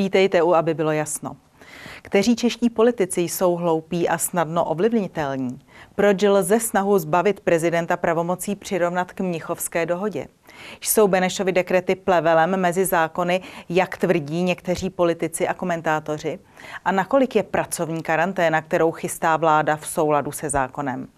Vítejte 0.00 0.42
u, 0.42 0.54
aby 0.54 0.74
bylo 0.74 0.92
jasno. 0.92 1.36
Kteří 2.02 2.36
čeští 2.36 2.70
politici 2.70 3.20
jsou 3.20 3.56
hloupí 3.56 4.08
a 4.08 4.18
snadno 4.18 4.64
ovlivnitelní? 4.64 5.60
Proč 5.94 6.22
lze 6.22 6.60
snahu 6.60 6.98
zbavit 6.98 7.40
prezidenta 7.40 7.96
pravomocí 7.96 8.56
přirovnat 8.56 9.12
k 9.12 9.20
Mnichovské 9.20 9.86
dohodě? 9.86 10.26
Jsou 10.80 11.08
Benešovy 11.08 11.52
dekrety 11.52 11.94
plevelem 11.94 12.56
mezi 12.60 12.84
zákony, 12.84 13.40
jak 13.68 13.96
tvrdí 13.96 14.42
někteří 14.42 14.90
politici 14.90 15.48
a 15.48 15.54
komentátoři? 15.54 16.38
A 16.84 16.92
nakolik 16.92 17.36
je 17.36 17.42
pracovní 17.42 18.02
karanténa, 18.02 18.62
kterou 18.62 18.92
chystá 18.92 19.36
vláda 19.36 19.76
v 19.76 19.86
souladu 19.86 20.32
se 20.32 20.50
zákonem? 20.50 21.08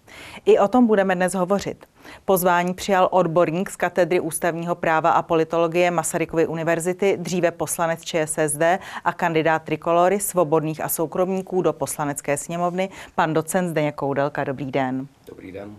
I 0.45 0.59
o 0.59 0.67
tom 0.67 0.87
budeme 0.87 1.15
dnes 1.15 1.33
hovořit. 1.33 1.85
Pozvání 2.25 2.73
přijal 2.73 3.07
odborník 3.11 3.69
z 3.69 3.75
katedry 3.75 4.19
ústavního 4.19 4.75
práva 4.75 5.11
a 5.11 5.21
politologie 5.21 5.91
Masarykovy 5.91 6.47
univerzity, 6.47 7.17
dříve 7.17 7.51
poslanec 7.51 8.01
ČSSD 8.01 8.61
a 9.05 9.13
kandidát 9.13 9.63
trikolory 9.63 10.19
svobodných 10.19 10.81
a 10.81 10.89
soukromníků 10.89 11.61
do 11.61 11.73
poslanecké 11.73 12.37
sněmovny, 12.37 12.89
pan 13.15 13.33
docent 13.33 13.69
Zdeněk 13.69 13.95
Koudelka. 13.95 14.43
Dobrý 14.43 14.71
den. 14.71 15.07
Dobrý 15.27 15.51
den. 15.51 15.75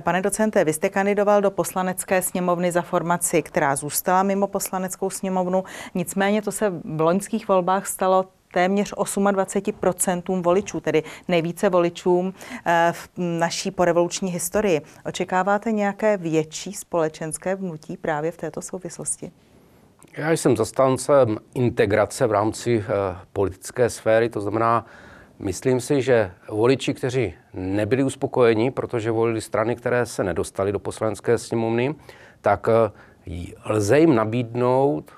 Pane 0.00 0.22
docente, 0.22 0.64
vy 0.64 0.72
jste 0.72 0.88
kandidoval 0.88 1.40
do 1.40 1.50
poslanecké 1.50 2.22
sněmovny 2.22 2.72
za 2.72 2.82
formaci, 2.82 3.42
která 3.42 3.76
zůstala 3.76 4.22
mimo 4.22 4.46
poslaneckou 4.46 5.10
sněmovnu. 5.10 5.64
Nicméně 5.94 6.42
to 6.42 6.52
se 6.52 6.70
v 6.70 7.00
loňských 7.00 7.48
volbách 7.48 7.86
stalo 7.86 8.24
téměř 8.52 8.92
28% 8.92 10.42
voličů, 10.42 10.80
tedy 10.80 11.02
nejvíce 11.28 11.68
voličům 11.68 12.34
eh, 12.66 12.92
v 12.92 13.08
naší 13.16 13.70
porevoluční 13.70 14.30
historii. 14.30 14.80
Očekáváte 15.06 15.72
nějaké 15.72 16.16
větší 16.16 16.72
společenské 16.72 17.54
vnutí 17.54 17.96
právě 17.96 18.30
v 18.30 18.36
této 18.36 18.62
souvislosti? 18.62 19.32
Já 20.16 20.30
jsem 20.30 20.56
zastáncem 20.56 21.38
integrace 21.54 22.26
v 22.26 22.32
rámci 22.32 22.78
uh, 22.78 22.84
politické 23.32 23.90
sféry, 23.90 24.28
to 24.28 24.40
znamená, 24.40 24.86
myslím 25.38 25.80
si, 25.80 26.02
že 26.02 26.30
voliči, 26.50 26.94
kteří 26.94 27.34
nebyli 27.54 28.02
uspokojeni, 28.02 28.70
protože 28.70 29.10
volili 29.10 29.40
strany, 29.40 29.76
které 29.76 30.06
se 30.06 30.24
nedostaly 30.24 30.72
do 30.72 30.78
poslanecké 30.78 31.38
sněmovny, 31.38 31.94
tak 32.40 32.66
uh, 32.68 32.74
lze 33.64 34.00
jim 34.00 34.14
nabídnout 34.14 35.12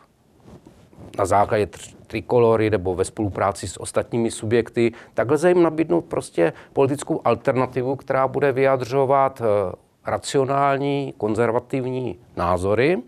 na 1.18 1.26
základě 1.26 1.68
trikolory 2.10 2.70
nebo 2.70 2.94
ve 2.94 3.04
spolupráci 3.04 3.68
s 3.68 3.80
ostatními 3.80 4.30
subjekty, 4.30 4.92
tak 5.14 5.30
lze 5.30 5.48
jim 5.48 5.62
nabídnout 5.62 6.04
prostě 6.04 6.52
politickou 6.72 7.20
alternativu, 7.24 7.96
která 7.96 8.28
bude 8.28 8.52
vyjadřovat 8.52 9.42
eh, 9.42 9.72
racionální, 10.06 11.14
konzervativní 11.18 12.18
názory. 12.36 13.02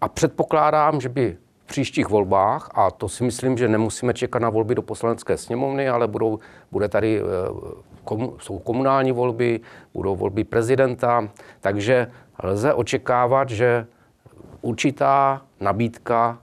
A 0.00 0.08
předpokládám, 0.08 1.00
že 1.00 1.08
by 1.08 1.36
v 1.64 1.66
příštích 1.66 2.08
volbách, 2.08 2.70
a 2.74 2.90
to 2.90 3.08
si 3.08 3.24
myslím, 3.24 3.58
že 3.58 3.68
nemusíme 3.68 4.14
čekat 4.14 4.38
na 4.42 4.50
volby 4.50 4.74
do 4.74 4.82
poslanecké 4.82 5.36
sněmovny, 5.36 5.88
ale 5.88 6.08
budou, 6.08 6.38
bude 6.72 6.88
tady, 6.88 7.20
eh, 7.20 7.24
jsou 8.38 8.58
komunální 8.58 9.12
volby, 9.12 9.60
budou 9.94 10.16
volby 10.16 10.44
prezidenta, 10.44 11.28
takže 11.60 12.10
lze 12.42 12.74
očekávat, 12.74 13.50
že 13.50 13.86
určitá 14.60 15.42
nabídka 15.60 16.38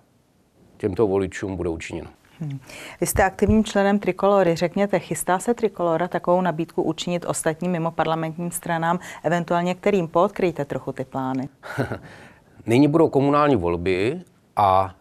těmto 0.78 1.08
voličům 1.08 1.56
bude 1.56 1.70
učiněno. 1.70 2.10
Hmm. 2.40 2.60
Vy 3.02 3.08
jste 3.08 3.24
aktivním 3.24 3.64
členem 3.64 4.00
Trikolory. 4.00 4.56
Řekněte, 4.56 5.00
chystá 5.00 5.40
se 5.40 5.54
Trikolora 5.54 6.08
takovou 6.08 6.42
nabídku 6.42 6.84
učinit 6.84 7.26
ostatním 7.26 7.72
mimo 7.72 7.92
parlamentním 7.92 8.52
stranám, 8.52 9.00
eventuálně 9.24 9.76
kterým 9.76 10.08
podkryjte 10.08 10.66
trochu 10.66 10.92
ty 10.92 11.06
plány? 11.06 11.50
Nyní 12.66 12.88
budou 12.88 13.10
komunální 13.10 13.56
volby 13.56 14.22
a 14.56 14.96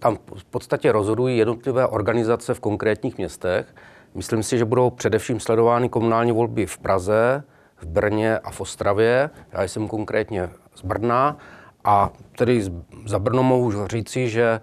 tam 0.00 0.18
v 0.34 0.44
podstatě 0.44 0.92
rozhodují 0.92 1.38
jednotlivé 1.38 1.86
organizace 1.86 2.54
v 2.54 2.60
konkrétních 2.60 3.18
městech. 3.18 3.74
Myslím 4.14 4.42
si, 4.42 4.58
že 4.58 4.64
budou 4.64 4.90
především 4.90 5.40
sledovány 5.40 5.88
komunální 5.88 6.32
volby 6.32 6.66
v 6.66 6.78
Praze, 6.78 7.42
v 7.76 7.86
Brně 7.86 8.38
a 8.38 8.50
v 8.50 8.60
Ostravě. 8.60 9.30
Já 9.52 9.62
jsem 9.62 9.88
konkrétně 9.88 10.50
z 10.74 10.82
Brna 10.82 11.36
a 11.84 12.10
tedy 12.36 12.62
za 13.06 13.18
Brno 13.18 13.42
mohu 13.42 13.86
říci, 13.86 14.28
že 14.28 14.60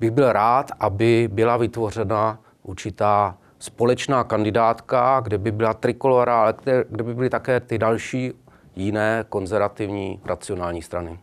bych 0.00 0.10
byl 0.10 0.32
rád, 0.32 0.70
aby 0.80 1.28
byla 1.32 1.56
vytvořena 1.56 2.38
určitá 2.62 3.36
společná 3.58 4.24
kandidátka, 4.24 5.20
kde 5.20 5.38
by 5.38 5.52
byla 5.52 5.74
trikolora, 5.74 6.40
ale 6.40 6.54
kde, 6.62 6.84
kde 6.90 7.04
by 7.04 7.14
byly 7.14 7.30
také 7.30 7.60
ty 7.60 7.78
další 7.78 8.32
jiné 8.76 9.24
konzervativní 9.28 10.20
racionální 10.24 10.82
strany. 10.82 11.18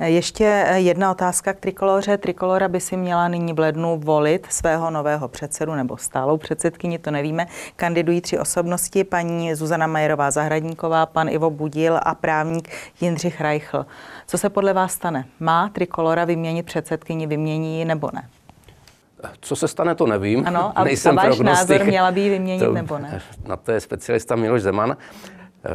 Ještě 0.00 0.66
jedna 0.74 1.10
otázka 1.10 1.52
k 1.52 1.60
trikoloře. 1.60 2.18
Trikolora 2.18 2.68
by 2.68 2.80
si 2.80 2.96
měla 2.96 3.28
nyní 3.28 3.52
v 3.52 3.58
lednu 3.58 4.00
volit 4.04 4.46
svého 4.50 4.90
nového 4.90 5.28
předsedu 5.28 5.74
nebo 5.74 5.96
stálou 5.96 6.36
předsedkyni, 6.36 6.98
to 6.98 7.10
nevíme. 7.10 7.46
Kandidují 7.76 8.20
tři 8.20 8.38
osobnosti, 8.38 9.04
paní 9.04 9.54
Zuzana 9.54 9.86
Majerová 9.86 10.30
Zahradníková, 10.30 11.06
pan 11.06 11.28
Ivo 11.28 11.50
Budil 11.50 12.00
a 12.02 12.14
právník 12.14 12.68
Jindřich 13.00 13.40
Reichl. 13.40 13.86
Co 14.26 14.38
se 14.38 14.50
podle 14.50 14.72
vás 14.72 14.92
stane? 14.92 15.24
Má 15.40 15.68
trikolora 15.68 16.24
vyměnit 16.24 16.62
předsedkyni, 16.66 17.26
vymění 17.26 17.78
ji 17.78 17.84
nebo 17.84 18.10
ne? 18.12 18.28
Co 19.40 19.56
se 19.56 19.68
stane, 19.68 19.94
to 19.94 20.06
nevím. 20.06 20.44
Ano, 20.46 20.72
ale 20.78 20.84
Nejsem 20.88 21.16
váš 21.16 21.26
prognostik. 21.26 21.68
názor 21.70 21.86
měla 21.86 22.10
by 22.12 22.20
ji 22.20 22.30
vyměnit 22.30 22.64
to, 22.64 22.72
nebo 22.72 22.98
ne? 22.98 23.22
Na 23.46 23.56
to 23.56 23.72
je 23.72 23.80
specialista 23.80 24.36
Miloš 24.36 24.62
Zeman. 24.62 24.96
Eh, 25.64 25.70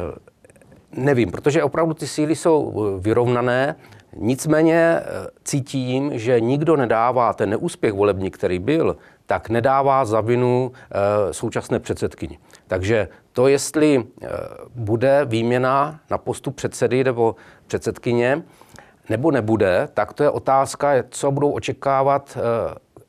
nevím, 0.92 1.30
protože 1.30 1.62
opravdu 1.62 1.94
ty 1.94 2.06
síly 2.06 2.36
jsou 2.36 2.72
eh, 2.96 3.00
vyrovnané. 3.00 3.76
Nicméně 4.16 4.74
eh, 4.76 5.02
cítím, 5.44 6.18
že 6.18 6.40
nikdo 6.40 6.76
nedává 6.76 7.32
ten 7.32 7.50
neúspěch 7.50 7.92
volební, 7.92 8.30
který 8.30 8.58
byl, 8.58 8.96
tak 9.26 9.48
nedává 9.48 10.04
za 10.04 10.20
vinu 10.20 10.72
současné 11.30 11.80
předsedkyni. 11.80 12.38
Takže 12.70 13.08
to, 13.32 13.48
jestli 13.48 14.04
bude 14.74 15.24
výměna 15.24 16.00
na 16.10 16.18
postu 16.18 16.50
předsedy 16.50 17.04
nebo 17.04 17.36
předsedkyně, 17.66 18.42
nebo 19.08 19.30
nebude, 19.30 19.88
tak 19.94 20.12
to 20.12 20.22
je 20.22 20.30
otázka, 20.30 20.92
co 21.10 21.30
budou 21.30 21.50
očekávat 21.50 22.38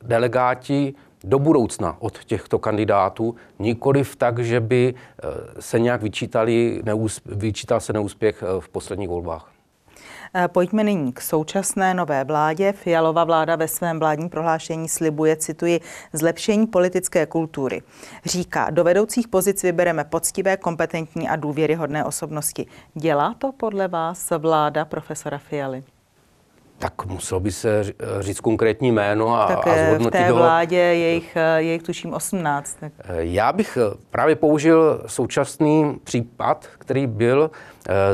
delegáti 0.02 0.94
do 1.24 1.38
budoucna 1.38 1.96
od 2.00 2.24
těchto 2.24 2.58
kandidátů, 2.58 3.34
nikoliv 3.58 4.16
tak, 4.16 4.38
že 4.38 4.60
by 4.60 4.94
eh, 4.94 5.28
se 5.60 5.78
nějak 5.80 6.02
vyčítali, 6.02 6.82
vyčítal 7.26 7.80
se 7.80 7.92
neúspěch 7.92 8.42
eh, 8.42 8.60
v 8.60 8.68
posledních 8.68 9.08
volbách. 9.08 9.52
Eh, 10.34 10.48
pojďme 10.48 10.84
nyní 10.84 11.12
k 11.12 11.20
současné 11.20 11.94
nové 11.94 12.24
vládě. 12.24 12.72
Fialová 12.72 13.24
vláda 13.24 13.56
ve 13.56 13.68
svém 13.68 13.98
vládním 13.98 14.28
prohlášení 14.28 14.88
slibuje, 14.88 15.36
cituji, 15.36 15.80
zlepšení 16.12 16.66
politické 16.66 17.26
kultury. 17.26 17.82
Říká, 18.24 18.70
do 18.70 18.84
vedoucích 18.84 19.28
pozic 19.28 19.62
vybereme 19.62 20.04
poctivé, 20.04 20.56
kompetentní 20.56 21.28
a 21.28 21.36
důvěryhodné 21.36 22.04
osobnosti. 22.04 22.66
Dělá 22.94 23.34
to 23.38 23.52
podle 23.52 23.88
vás 23.88 24.30
vláda 24.38 24.84
profesora 24.84 25.38
Fialy? 25.38 25.84
Tak 26.82 27.06
muselo 27.06 27.40
by 27.40 27.52
se 27.52 27.84
říct 28.20 28.40
konkrétní 28.40 28.92
jméno 28.92 29.34
a, 29.34 29.46
tak 29.46 29.66
a 29.66 29.74
eh, 29.74 29.86
zhodnotit 29.88 30.18
v 30.18 30.22
té 30.22 30.32
vládě 30.32 30.76
jejich, 30.76 31.36
eh, 31.36 31.62
jejich 31.62 31.82
tuším 31.82 32.14
18. 32.14 32.76
Tak. 32.80 32.92
Eh, 32.98 33.04
já 33.18 33.52
bych 33.52 33.78
právě 34.10 34.36
použil 34.36 35.02
současný 35.06 36.00
případ, 36.04 36.66
který 36.78 37.06
byl 37.06 37.50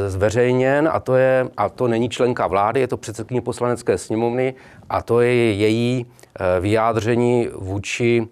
zveřejněn 0.07 0.89
a 0.93 1.01
to, 1.01 1.17
je, 1.17 1.49
a 1.57 1.69
to 1.69 1.89
není 1.89 2.09
členka 2.09 2.47
vlády, 2.47 2.81
je 2.81 2.89
to 2.89 2.97
předsedkyně 2.97 3.41
poslanecké 3.41 3.99
sněmovny 3.99 4.55
a 4.89 5.03
to 5.03 5.21
je 5.21 5.53
její 5.53 6.07
vyjádření 6.61 7.49
vůči 7.55 8.29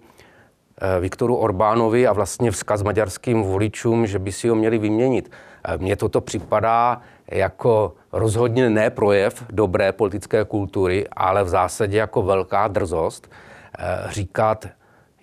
Viktoru 0.99 1.35
Orbánovi 1.35 2.07
a 2.07 2.13
vlastně 2.13 2.51
vzkaz 2.51 2.83
maďarským 2.83 3.43
voličům, 3.43 4.07
že 4.07 4.19
by 4.19 4.31
si 4.31 4.49
ho 4.49 4.55
měli 4.55 4.77
vyměnit. 4.77 5.31
Mně 5.77 5.95
toto 5.95 6.21
připadá 6.21 7.01
jako 7.31 7.93
rozhodně 8.11 8.69
ne 8.69 8.89
projev 8.89 9.43
dobré 9.49 9.91
politické 9.91 10.45
kultury, 10.45 11.07
ale 11.11 11.43
v 11.43 11.49
zásadě 11.49 11.97
jako 11.97 12.21
velká 12.21 12.67
drzost 12.67 13.31
eh, 13.79 14.07
říkat 14.09 14.67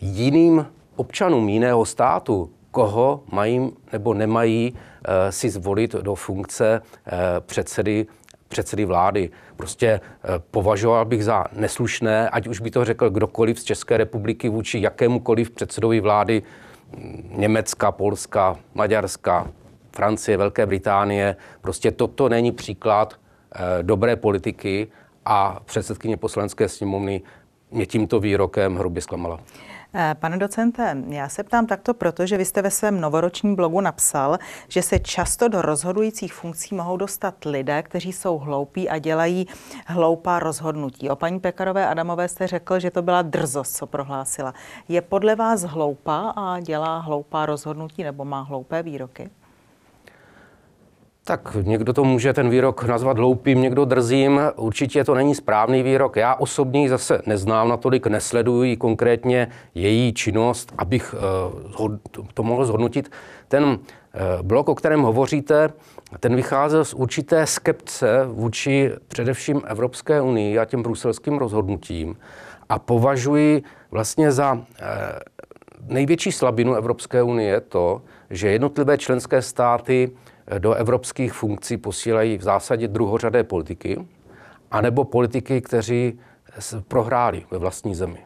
jiným 0.00 0.66
občanům 0.96 1.48
jiného 1.48 1.84
státu, 1.84 2.50
koho 2.70 3.22
mají 3.32 3.72
nebo 3.92 4.14
nemají 4.14 4.74
eh, 4.74 5.32
si 5.32 5.50
zvolit 5.50 5.92
do 5.92 6.14
funkce 6.14 6.82
eh, 7.06 7.10
předsedy 7.40 8.06
předsedy 8.48 8.84
vlády. 8.84 9.30
Prostě 9.56 10.00
považoval 10.50 11.04
bych 11.04 11.24
za 11.24 11.44
neslušné, 11.52 12.28
ať 12.28 12.46
už 12.46 12.60
by 12.60 12.70
to 12.70 12.84
řekl 12.84 13.10
kdokoliv 13.10 13.60
z 13.60 13.64
České 13.64 13.96
republiky 13.96 14.48
vůči 14.48 14.80
jakémukoliv 14.80 15.50
předsedovi 15.50 16.00
vlády 16.00 16.42
Německa, 17.30 17.92
Polska, 17.92 18.56
Maďarska, 18.74 19.48
Francie, 19.96 20.36
Velké 20.36 20.66
Británie. 20.66 21.36
Prostě 21.60 21.90
toto 21.90 22.28
není 22.28 22.52
příklad 22.52 23.14
eh, 23.54 23.82
dobré 23.82 24.16
politiky 24.16 24.88
a 25.24 25.60
předsedkyně 25.64 26.16
poslanecké 26.16 26.68
sněmovny 26.68 27.22
mě 27.70 27.86
tímto 27.86 28.20
výrokem 28.20 28.76
hrubě 28.76 29.02
zklamala. 29.02 29.40
Eh, 29.96 30.14
pane 30.20 30.36
docente, 30.36 30.96
já 31.08 31.28
se 31.28 31.42
ptám 31.42 31.66
takto 31.66 31.94
proto, 31.94 32.26
že 32.26 32.36
vy 32.36 32.44
jste 32.44 32.62
ve 32.62 32.70
svém 32.70 33.00
novoročním 33.00 33.56
blogu 33.56 33.80
napsal, 33.80 34.38
že 34.68 34.82
se 34.82 34.98
často 34.98 35.48
do 35.48 35.62
rozhodujících 35.62 36.34
funkcí 36.34 36.74
mohou 36.74 36.96
dostat 36.96 37.44
lidé, 37.44 37.82
kteří 37.82 38.12
jsou 38.12 38.38
hloupí 38.38 38.88
a 38.88 38.98
dělají 38.98 39.46
hloupá 39.86 40.38
rozhodnutí. 40.38 41.10
O 41.10 41.16
paní 41.16 41.40
Pekarové 41.40 41.86
Adamové 41.88 42.28
jste 42.28 42.46
řekl, 42.46 42.78
že 42.78 42.90
to 42.90 43.02
byla 43.02 43.22
drzost, 43.22 43.76
co 43.76 43.86
prohlásila. 43.86 44.54
Je 44.88 45.00
podle 45.00 45.34
vás 45.34 45.62
hloupá 45.62 46.30
a 46.36 46.60
dělá 46.60 46.98
hloupá 46.98 47.46
rozhodnutí 47.46 48.04
nebo 48.04 48.24
má 48.24 48.40
hloupé 48.40 48.82
výroky? 48.82 49.30
Tak 51.26 51.56
někdo 51.62 51.92
to 51.92 52.04
může 52.04 52.32
ten 52.32 52.50
výrok 52.50 52.84
nazvat 52.84 53.18
hloupým, 53.18 53.62
někdo 53.62 53.84
drzím. 53.84 54.40
Určitě 54.56 55.04
to 55.04 55.14
není 55.14 55.34
správný 55.34 55.82
výrok. 55.82 56.16
Já 56.16 56.34
osobně 56.34 56.82
ji 56.82 56.88
zase 56.88 57.22
neznám 57.26 57.68
natolik, 57.68 58.06
nesleduji 58.06 58.76
konkrétně 58.76 59.48
její 59.74 60.12
činnost, 60.12 60.72
abych 60.78 61.14
eh, 61.18 62.18
to 62.34 62.42
mohl 62.42 62.64
zhodnotit. 62.64 63.10
Ten 63.48 63.78
eh, 64.14 64.18
blok, 64.42 64.68
o 64.68 64.74
kterém 64.74 65.02
hovoříte, 65.02 65.68
ten 66.20 66.36
vycházel 66.36 66.84
z 66.84 66.94
určité 66.94 67.46
skepce 67.46 68.26
vůči 68.26 68.92
především 69.08 69.62
Evropské 69.66 70.20
unii 70.20 70.58
a 70.58 70.64
těm 70.64 70.82
bruselským 70.82 71.38
rozhodnutím 71.38 72.16
a 72.68 72.78
považuji 72.78 73.62
vlastně 73.90 74.32
za 74.32 74.58
eh, 74.80 74.84
největší 75.88 76.32
slabinu 76.32 76.74
Evropské 76.74 77.22
unie 77.22 77.60
to, 77.60 78.02
že 78.30 78.48
jednotlivé 78.48 78.98
členské 78.98 79.42
státy 79.42 80.10
do 80.58 80.74
evropských 80.74 81.32
funkcí 81.32 81.76
posílají 81.76 82.38
v 82.38 82.42
zásadě 82.42 82.88
druhořadé 82.88 83.44
politiky, 83.44 84.06
anebo 84.70 85.04
politiky, 85.04 85.60
kteří 85.60 86.18
prohráli 86.88 87.46
ve 87.50 87.58
vlastní 87.58 87.94
zemi. 87.94 88.18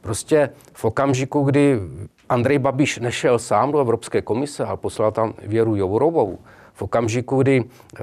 Prostě 0.00 0.50
v 0.72 0.84
okamžiku, 0.84 1.42
kdy 1.42 1.80
Andrej 2.28 2.58
Babiš 2.58 2.98
nešel 2.98 3.38
sám 3.38 3.72
do 3.72 3.80
Evropské 3.80 4.22
komise, 4.22 4.64
ale 4.64 4.76
poslal 4.76 5.12
tam 5.12 5.34
Věru 5.42 5.76
Jourovou, 5.76 6.38
v 6.72 6.82
okamžiku, 6.82 7.42
kdy 7.42 7.64
eh, 7.64 8.02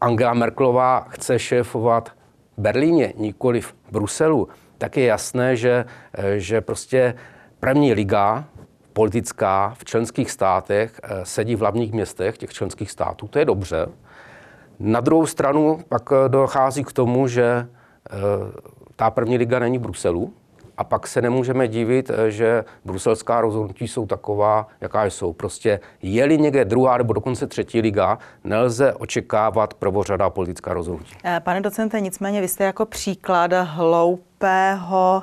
Angela 0.00 0.34
Merklová 0.34 1.06
chce 1.08 1.38
šéfovat 1.38 2.12
Berlíně, 2.56 3.12
nikoli 3.16 3.60
v 3.60 3.74
Bruselu, 3.90 4.48
tak 4.78 4.96
je 4.96 5.04
jasné, 5.04 5.56
že, 5.56 5.84
eh, 6.14 6.38
že 6.38 6.60
prostě 6.60 7.14
první 7.60 7.92
liga 7.92 8.44
politická 8.92 9.74
v 9.78 9.84
členských 9.84 10.30
státech 10.30 11.00
eh, 11.02 11.24
sedí 11.24 11.56
v 11.56 11.60
hlavních 11.60 11.92
městech 11.92 12.38
těch 12.38 12.52
členských 12.52 12.90
států. 12.90 13.28
To 13.28 13.38
je 13.38 13.44
dobře. 13.44 13.86
Na 14.78 15.00
druhou 15.00 15.26
stranu 15.26 15.80
pak 15.88 16.12
eh, 16.12 16.28
dochází 16.28 16.84
k 16.84 16.92
tomu, 16.92 17.28
že 17.28 17.44
eh, 17.44 18.16
ta 18.96 19.10
první 19.10 19.36
liga 19.36 19.58
není 19.58 19.78
v 19.78 19.80
Bruselu, 19.80 20.32
a 20.76 20.84
pak 20.84 21.06
se 21.06 21.22
nemůžeme 21.22 21.68
divit, 21.68 22.10
že 22.28 22.64
bruselská 22.84 23.40
rozhodnutí 23.40 23.88
jsou 23.88 24.06
taková, 24.06 24.66
jaká 24.80 25.04
jsou. 25.04 25.32
Prostě 25.32 25.80
je-li 26.02 26.38
někde 26.38 26.64
druhá 26.64 26.98
nebo 26.98 27.12
dokonce 27.12 27.46
třetí 27.46 27.80
liga, 27.80 28.18
nelze 28.44 28.92
očekávat 28.92 29.74
prvořadá 29.74 30.30
politická 30.30 30.74
rozhodnutí. 30.74 31.14
Pane 31.40 31.60
docente, 31.60 32.00
nicméně 32.00 32.40
vy 32.40 32.48
jste 32.48 32.64
jako 32.64 32.86
příklad 32.86 33.50
hloupého 34.42 35.22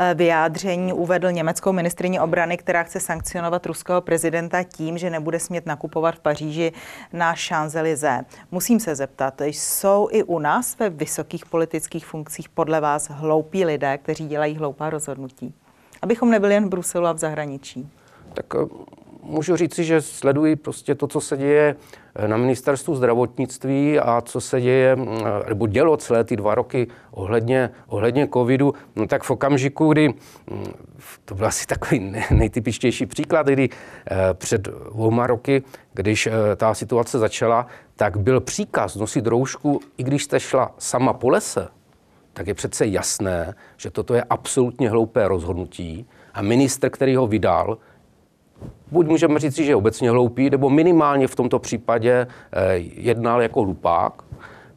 Eh, 0.00 0.14
vyjádření 0.14 0.92
uvedl 0.92 1.32
německou 1.32 1.72
ministrině 1.72 2.20
obrany, 2.20 2.56
která 2.56 2.82
chce 2.82 3.00
sankcionovat 3.00 3.66
ruského 3.66 4.00
prezidenta 4.00 4.62
tím, 4.62 4.98
že 4.98 5.10
nebude 5.10 5.38
smět 5.40 5.66
nakupovat 5.66 6.14
v 6.14 6.20
Paříži 6.20 6.72
na 7.12 7.34
Champs-Élysées. 7.34 8.24
Musím 8.50 8.80
se 8.80 8.94
zeptat, 8.94 9.40
jsou 9.40 10.08
i 10.10 10.22
u 10.22 10.38
nás 10.38 10.78
ve 10.78 10.90
vysokých 10.90 11.46
politických 11.46 12.06
funkcích 12.06 12.48
podle 12.48 12.80
vás 12.80 13.08
hloupí 13.10 13.64
lidé, 13.64 13.98
kteří 13.98 14.28
dělají 14.28 14.56
hloupá 14.56 14.90
rozhodnutí? 14.90 15.54
Abychom 16.02 16.30
nebyli 16.30 16.54
jen 16.54 16.64
v 16.66 16.68
Bruselu 16.68 17.06
a 17.06 17.12
v 17.12 17.18
zahraničí. 17.18 17.90
Tak 18.34 18.46
eh, 18.54 18.66
můžu 19.22 19.56
říci, 19.56 19.84
že 19.84 20.02
sleduji 20.02 20.56
prostě 20.56 20.94
to, 20.94 21.06
co 21.06 21.20
se 21.20 21.36
děje 21.36 21.76
eh, 22.14 22.28
na 22.28 22.36
ministerstvu 22.36 22.94
zdravotnictví 22.94 23.98
a 23.98 24.20
co 24.20 24.40
se 24.40 24.60
děje, 24.60 24.96
mm, 24.96 25.08
eh, 25.08 25.48
nebo 25.48 25.66
dělo 25.66 25.96
celé 25.96 26.24
ty 26.24 26.36
dva 26.36 26.54
roky 26.54 26.86
ohledně, 27.10 27.70
ohledně 27.86 28.28
covidu, 28.32 28.74
no 28.96 29.06
tak 29.06 29.22
v 29.22 29.30
okamžiku, 29.30 29.92
kdy, 29.92 30.08
mm, 30.08 30.64
to 31.24 31.34
byl 31.34 31.46
asi 31.46 31.66
takový 31.66 32.14
nejtypičtější 32.30 33.06
příklad, 33.06 33.46
kdy 33.46 33.68
eh, 34.10 34.16
před 34.34 34.60
dvouma 34.60 35.26
roky, 35.26 35.62
když 35.94 36.28
ta 36.56 36.74
situace 36.74 37.18
začala, 37.18 37.66
tak 37.96 38.16
byl 38.16 38.40
příkaz 38.40 38.96
nosit 38.96 39.26
roušku, 39.26 39.80
i 39.98 40.02
když 40.02 40.24
jste 40.24 40.40
šla 40.40 40.74
sama 40.78 41.12
po 41.12 41.28
lese, 41.28 41.68
tak 42.32 42.46
je 42.46 42.54
přece 42.54 42.86
jasné, 42.86 43.54
že 43.76 43.90
toto 43.90 44.14
je 44.14 44.24
absolutně 44.30 44.90
hloupé 44.90 45.28
rozhodnutí 45.28 46.06
a 46.34 46.42
minister, 46.42 46.90
který 46.90 47.16
ho 47.16 47.26
vydal, 47.26 47.78
buď 48.90 49.06
můžeme 49.06 49.38
říct, 49.38 49.56
že 49.56 49.62
je 49.62 49.76
obecně 49.76 50.10
hloupý, 50.10 50.50
nebo 50.50 50.70
minimálně 50.70 51.28
v 51.28 51.34
tomto 51.34 51.58
případě 51.58 52.26
eh, 52.52 52.76
jednal 52.76 53.42
jako 53.42 53.62
hlupák, 53.62 54.22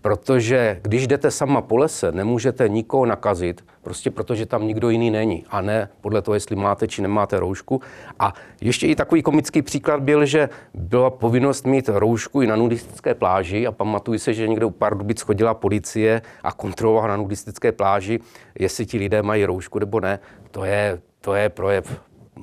protože 0.01 0.79
když 0.81 1.07
jdete 1.07 1.31
sama 1.31 1.61
po 1.61 1.77
lese, 1.77 2.11
nemůžete 2.11 2.69
nikoho 2.69 3.05
nakazit, 3.05 3.65
prostě 3.81 4.11
protože 4.11 4.45
tam 4.45 4.67
nikdo 4.67 4.89
jiný 4.89 5.11
není. 5.11 5.45
A 5.49 5.61
ne 5.61 5.89
podle 6.01 6.21
toho, 6.21 6.35
jestli 6.35 6.55
máte 6.55 6.87
či 6.87 7.01
nemáte 7.01 7.39
roušku. 7.39 7.81
A 8.19 8.33
ještě 8.61 8.87
i 8.87 8.95
takový 8.95 9.21
komický 9.21 9.61
příklad 9.61 9.99
byl, 9.99 10.25
že 10.25 10.49
byla 10.73 11.09
povinnost 11.09 11.65
mít 11.65 11.89
roušku 11.89 12.41
i 12.41 12.47
na 12.47 12.55
nudistické 12.55 13.13
pláži 13.13 13.67
a 13.67 13.71
pamatuju 13.71 14.19
se, 14.19 14.33
že 14.33 14.47
někde 14.47 14.65
u 14.65 14.69
Pardubic 14.69 15.21
chodila 15.21 15.53
policie 15.53 16.21
a 16.43 16.51
kontrolovala 16.51 17.07
na 17.07 17.17
nudistické 17.17 17.71
pláži, 17.71 18.19
jestli 18.59 18.85
ti 18.85 18.97
lidé 18.97 19.21
mají 19.21 19.45
roušku 19.45 19.79
nebo 19.79 19.99
ne. 19.99 20.19
To 20.51 20.63
je, 20.63 20.99
to 21.21 21.33
je 21.33 21.49
projev 21.49 22.01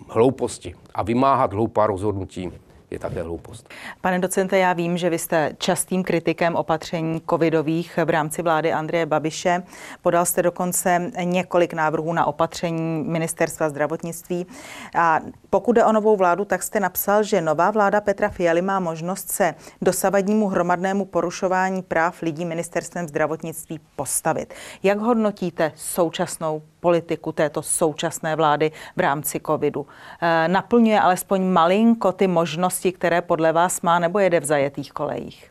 hlouposti 0.08 0.74
a 0.94 1.02
vymáhat 1.02 1.52
hloupá 1.52 1.86
rozhodnutí 1.86 2.52
je 2.90 2.98
také 2.98 3.22
hloupost. 3.22 3.68
Pane 4.00 4.18
docente, 4.18 4.58
já 4.58 4.72
vím, 4.72 4.98
že 4.98 5.10
vy 5.10 5.18
jste 5.18 5.52
častým 5.58 6.02
kritikem 6.02 6.56
opatření 6.56 7.22
covidových 7.30 7.98
v 8.04 8.10
rámci 8.10 8.42
vlády 8.42 8.72
Andreje 8.72 9.06
Babiše. 9.06 9.62
Podal 10.02 10.24
jste 10.26 10.42
dokonce 10.42 11.10
několik 11.24 11.72
návrhů 11.72 12.12
na 12.12 12.26
opatření 12.26 13.04
ministerstva 13.04 13.68
zdravotnictví. 13.68 14.46
A 14.94 15.20
pokud 15.50 15.72
jde 15.72 15.84
o 15.84 15.92
novou 15.92 16.16
vládu, 16.16 16.44
tak 16.44 16.62
jste 16.62 16.80
napsal, 16.80 17.22
že 17.22 17.40
nová 17.40 17.70
vláda 17.70 18.00
Petra 18.00 18.28
Fialy 18.28 18.62
má 18.62 18.80
možnost 18.80 19.30
se 19.30 19.54
dosavadnímu 19.82 20.48
hromadnému 20.48 21.04
porušování 21.04 21.82
práv 21.82 22.22
lidí 22.22 22.44
ministerstvem 22.44 23.08
zdravotnictví 23.08 23.80
postavit. 23.96 24.54
Jak 24.82 24.98
hodnotíte 24.98 25.72
současnou 25.76 26.62
politiku 26.80 27.32
této 27.32 27.62
současné 27.62 28.36
vlády 28.36 28.72
v 28.96 29.00
rámci 29.00 29.40
covidu? 29.46 29.86
E, 30.20 30.48
naplňuje 30.48 31.00
alespoň 31.00 31.42
malinko 31.42 32.12
ty 32.12 32.26
možnosti, 32.26 32.92
které 32.92 33.22
podle 33.22 33.52
vás 33.52 33.80
má, 33.80 33.98
nebo 33.98 34.18
jede 34.18 34.40
v 34.40 34.44
zajetých 34.44 34.92
kolejích? 34.92 35.50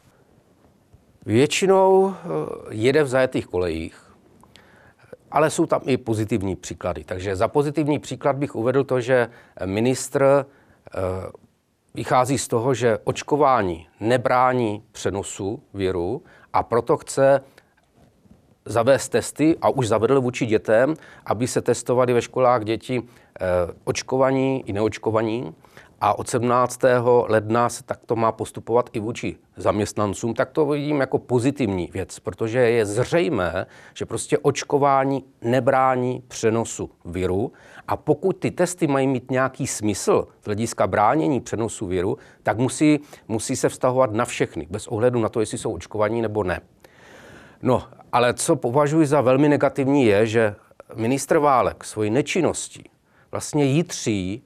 Většinou 1.28 2.14
eh, 2.14 2.26
jede 2.70 3.04
v 3.04 3.08
zajetých 3.08 3.48
kolejích, 3.48 4.07
ale 5.32 5.50
jsou 5.50 5.66
tam 5.66 5.82
i 5.86 5.98
pozitivní 5.98 6.56
příklady. 6.56 7.04
Takže 7.04 7.36
za 7.36 7.48
pozitivní 7.48 8.00
příklad 8.00 8.36
bych 8.36 8.56
uvedl 8.56 8.84
to, 8.84 9.02
že 9.02 9.30
ministr 9.66 10.24
eh, 10.24 11.00
vychází 11.94 12.38
z 12.38 12.48
toho, 12.48 12.74
že 12.74 13.00
očkování 13.04 13.88
nebrání 14.00 14.84
přenosu 14.92 15.64
viru 15.74 16.24
a 16.54 16.64
proto 16.64 16.98
chce 16.98 17.42
zavést 18.66 19.10
testy 19.10 19.58
a 19.62 19.70
už 19.70 19.88
zavedl 19.88 20.22
vůči 20.22 20.46
dětem, 20.46 20.94
aby 21.26 21.48
se 21.48 21.62
testovali 21.62 22.14
ve 22.14 22.22
školách 22.22 22.64
děti 22.64 23.04
eh, 23.04 23.46
očkovaní 23.84 24.64
i 24.66 24.74
neočkovaní. 24.74 25.56
A 26.02 26.20
od 26.20 26.30
17. 26.30 26.82
ledna 27.28 27.70
se 27.70 27.84
takto 27.84 28.16
má 28.16 28.32
postupovat 28.32 28.90
i 28.94 29.00
vůči 29.00 29.36
zaměstnancům, 29.56 30.34
tak 30.34 30.52
to 30.52 30.66
vidím 30.66 31.00
jako 31.00 31.18
pozitivní 31.18 31.90
věc, 31.94 32.20
protože 32.20 32.60
je 32.60 32.86
zřejmé, 32.86 33.66
že 33.94 34.06
prostě 34.06 34.38
očkování 34.38 35.24
nebrání 35.42 36.24
přenosu 36.28 36.90
viru 37.06 37.52
a 37.88 37.98
pokud 37.98 38.38
ty 38.38 38.52
testy 38.52 38.88
mají 38.88 39.08
mít 39.08 39.32
nějaký 39.32 39.68
smysl 39.68 40.28
z 40.42 40.46
hlediska 40.46 40.88
bránění 40.88 41.42
přenosu 41.42 41.88
viru, 41.88 42.18
tak 42.44 42.58
musí, 42.58 43.00
musí 43.28 43.56
se 43.56 43.70
vztahovat 43.70 44.12
na 44.12 44.26
všechny, 44.26 44.68
bez 44.70 44.88
ohledu 44.88 45.20
na 45.20 45.30
to, 45.30 45.40
jestli 45.40 45.58
jsou 45.58 45.74
očkovaní 45.74 46.22
nebo 46.22 46.44
ne. 46.44 46.62
No, 47.62 47.84
ale 48.12 48.34
co 48.34 48.56
považuji 48.56 49.08
za 49.08 49.22
velmi 49.22 49.50
negativní 49.50 50.06
je, 50.06 50.28
že 50.28 50.56
ministr 50.96 51.38
Válek 51.38 51.84
svojí 51.84 52.10
nečinností 52.10 52.90
vlastně 53.32 53.66
jitří 53.66 54.44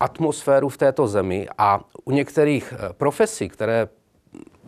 atmosféru 0.00 0.68
v 0.68 0.76
této 0.76 1.08
zemi 1.08 1.48
a 1.58 1.80
u 2.04 2.10
některých 2.10 2.72
eh, 2.72 2.92
profesí, 2.92 3.48
které 3.48 3.88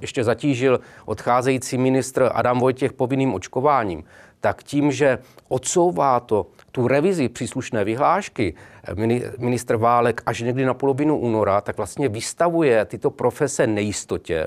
ještě 0.01 0.25
zatížil 0.25 0.81
odcházející 1.05 1.79
ministr 1.79 2.31
Adam 2.35 2.59
Vojtěch 2.59 2.93
povinným 2.93 3.35
očkováním, 3.35 4.05
tak 4.41 4.63
tím, 4.63 4.93
že 4.93 5.19
odsouvá 5.49 6.21
to 6.21 6.47
tu 6.73 6.89
revizi 6.89 7.29
příslušné 7.29 7.85
vyhlášky 7.85 8.55
eh, 8.85 8.95
ministr 9.39 9.77
Válek 9.77 10.23
až 10.27 10.41
někdy 10.41 10.65
na 10.65 10.75
polovinu 10.75 11.19
února, 11.19 11.61
tak 11.61 11.77
vlastně 11.77 12.09
vystavuje 12.09 12.85
tyto 12.85 13.11
profese 13.11 13.67
nejistotě, 13.67 14.47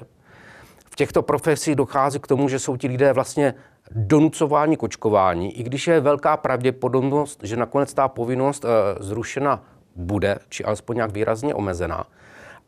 v 0.94 0.96
těchto 0.96 1.22
profesích 1.22 1.76
dochází 1.76 2.20
k 2.20 2.28
tomu, 2.28 2.50
že 2.50 2.60
jsou 2.60 2.78
ti 2.78 2.88
lidé 2.88 3.14
vlastně 3.14 3.54
donucování 3.92 4.78
k 4.78 4.84
očkování, 4.84 5.60
i 5.60 5.64
když 5.64 5.88
je 5.88 6.00
velká 6.00 6.38
pravděpodobnost, 6.38 7.40
že 7.44 7.58
nakonec 7.58 7.94
ta 7.94 8.08
povinnost 8.08 8.66
eh, 8.66 9.04
zrušena 9.04 9.64
bude, 9.96 10.40
či 10.50 10.64
alespoň 10.64 10.96
nějak 10.96 11.12
výrazně 11.12 11.56
omezená. 11.56 12.06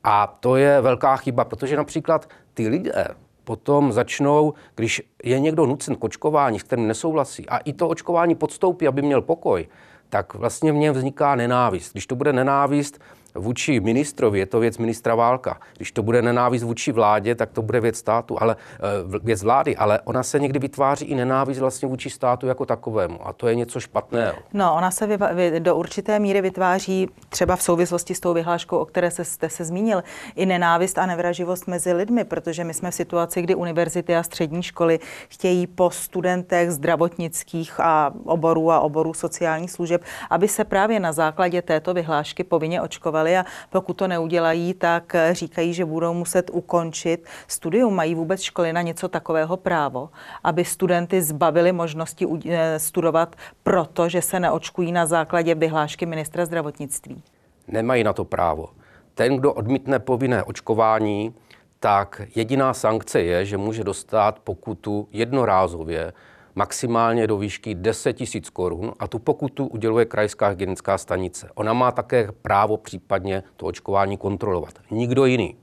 A 0.04 0.28
to 0.28 0.56
je 0.56 0.82
velká 0.82 1.18
chyba, 1.18 1.46
protože 1.46 1.78
například 1.78 2.30
ty 2.54 2.68
lidé 2.68 3.08
potom 3.44 3.92
začnou, 3.92 4.54
když 4.76 5.02
je 5.24 5.40
někdo 5.40 5.66
nucen 5.66 5.96
k 5.96 6.04
očkování, 6.04 6.60
s 6.60 6.64
kterým 6.64 6.88
nesouhlasí, 6.88 7.50
a 7.50 7.58
i 7.58 7.74
to 7.74 7.88
očkování 7.88 8.36
podstoupí, 8.36 8.88
aby 8.88 9.02
měl 9.02 9.22
pokoj, 9.22 9.68
tak 10.10 10.34
vlastně 10.34 10.72
v 10.72 10.76
něm 10.76 10.94
vzniká 10.94 11.36
nenávist. 11.36 11.92
Když 11.92 12.08
to 12.08 12.16
bude 12.16 12.34
nenávist 12.34 13.00
vůči 13.36 13.80
ministrovi, 13.80 14.40
je 14.40 14.46
to 14.46 14.60
věc 14.60 14.78
ministra 14.78 15.16
Válka. 15.16 15.60
Když 15.78 15.92
to 15.92 16.04
bude 16.04 16.22
nenávist 16.22 16.64
vůči 16.64 16.92
vládě, 16.92 17.36
tak 17.36 17.52
to 17.52 17.62
bude 17.62 17.80
věc 17.80 17.98
státu, 17.98 18.42
ale 18.42 18.56
eh, 18.56 19.20
věc 19.24 19.44
vlády, 19.44 19.78
ale 19.78 20.00
ona 20.04 20.24
se 20.24 20.40
někdy 20.40 20.60
vytváří 20.60 21.06
i 21.06 21.16
nenávist 21.16 21.60
vlastně 21.60 21.88
vůči 21.88 22.10
státu 22.10 22.48
jako 22.48 22.66
takovému 22.66 23.28
a 23.28 23.34
to 23.34 23.48
je 23.48 23.56
něco 23.56 23.80
špatného. 23.80 24.38
No, 24.54 24.76
ona 24.76 24.92
se 24.92 25.08
vy, 25.08 25.60
do 25.60 25.76
určité 25.76 26.20
míry 26.20 26.42
vytváří 26.42 27.10
třeba 27.30 27.56
v 27.56 27.64
souvislosti 27.64 28.16
s 28.16 28.20
tou 28.20 28.34
vyhláškou, 28.34 28.78
o 28.78 28.86
které 28.86 29.12
se, 29.12 29.26
jste 29.26 29.50
se 29.50 29.66
zmínil, 29.66 30.04
i 30.36 30.46
nenávist 30.46 30.98
a 30.98 31.06
nevraživost 31.06 31.68
mezi 31.68 31.94
lidmi, 31.94 32.24
protože 32.24 32.64
my 32.64 32.74
jsme 32.74 32.92
v 32.92 32.96
situaci, 32.96 33.42
kdy 33.42 33.56
univerzity 33.56 34.16
a 34.16 34.24
střední 34.24 34.64
školy 34.64 35.00
chtějí 35.30 35.68
po 35.68 35.90
studentech 35.90 36.72
zdravotnických 36.72 37.80
a 37.80 38.14
oborů 38.26 38.72
a 38.72 38.80
oborů 38.80 39.14
sociálních 39.14 39.72
služeb, 39.72 40.04
aby 40.30 40.48
se 40.48 40.64
právě 40.64 41.00
na 41.00 41.12
základě 41.12 41.62
této 41.62 41.94
vyhlášky 41.94 42.44
povinně 42.44 42.82
očkovali 42.82 43.25
udělali 43.26 43.38
a 43.38 43.46
pokud 43.70 43.94
to 43.94 44.08
neudělají, 44.08 44.74
tak 44.74 45.16
říkají, 45.32 45.74
že 45.74 45.86
budou 45.86 46.14
muset 46.14 46.50
ukončit 46.54 47.26
studium. 47.48 47.96
Mají 47.96 48.16
vůbec 48.16 48.42
školy 48.42 48.74
na 48.74 48.82
něco 48.82 49.08
takového 49.08 49.58
právo, 49.58 50.10
aby 50.44 50.66
studenty 50.66 51.22
zbavili 51.22 51.72
možnosti 51.72 52.28
eh, 52.50 52.80
studovat 52.80 53.36
proto, 53.64 54.10
že 54.10 54.22
se 54.22 54.40
neočkují 54.40 54.92
na 54.92 55.06
základě 55.06 55.56
vyhlášky 55.56 56.06
ministra 56.06 56.46
zdravotnictví? 56.46 57.22
Nemají 57.68 58.04
na 58.04 58.14
to 58.14 58.26
právo. 58.26 58.70
Ten, 59.16 59.38
kdo 59.38 59.54
odmítne 59.54 60.00
povinné 60.00 60.44
očkování, 60.44 61.34
tak 61.80 62.22
jediná 62.36 62.74
sankce 62.74 63.22
je, 63.22 63.46
že 63.46 63.58
může 63.58 63.84
dostat 63.84 64.40
pokutu 64.40 65.08
jednorázově 65.12 66.14
maximálně 66.56 67.28
do 67.28 67.38
výšky 67.38 67.76
10 67.76 68.20
000 68.20 68.30
korun 68.54 68.94
a 69.00 69.08
tu 69.08 69.20
pokutu 69.20 69.68
uděluje 69.68 70.06
krajská 70.06 70.48
hygienická 70.48 70.98
stanice. 70.98 71.50
Ona 71.56 71.74
má 71.74 71.92
také 71.92 72.32
právo 72.42 72.78
případně 72.78 73.44
to 73.56 73.66
očkování 73.66 74.18
kontrolovat. 74.18 74.74
Nikdo 74.92 75.26
jiný. 75.26 75.58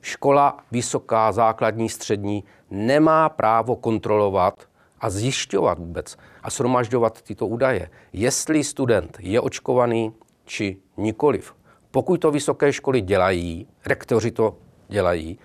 Škola, 0.00 0.58
vysoká, 0.72 1.32
základní, 1.32 1.88
střední 1.88 2.44
nemá 2.70 3.28
právo 3.28 3.76
kontrolovat 3.76 4.68
a 5.00 5.10
zjišťovat 5.10 5.78
vůbec 5.78 6.16
a 6.42 6.50
shromažďovat 6.50 7.22
tyto 7.22 7.46
údaje, 7.46 7.90
jestli 8.12 8.64
student 8.64 9.16
je 9.20 9.40
očkovaný 9.40 10.12
či 10.44 10.76
nikoliv. 10.96 11.54
Pokud 11.90 12.20
to 12.20 12.30
vysoké 12.30 12.72
školy 12.72 13.00
dělají, 13.00 13.66
rektoři 13.86 14.30
to 14.30 14.56
dělají, 14.88 15.38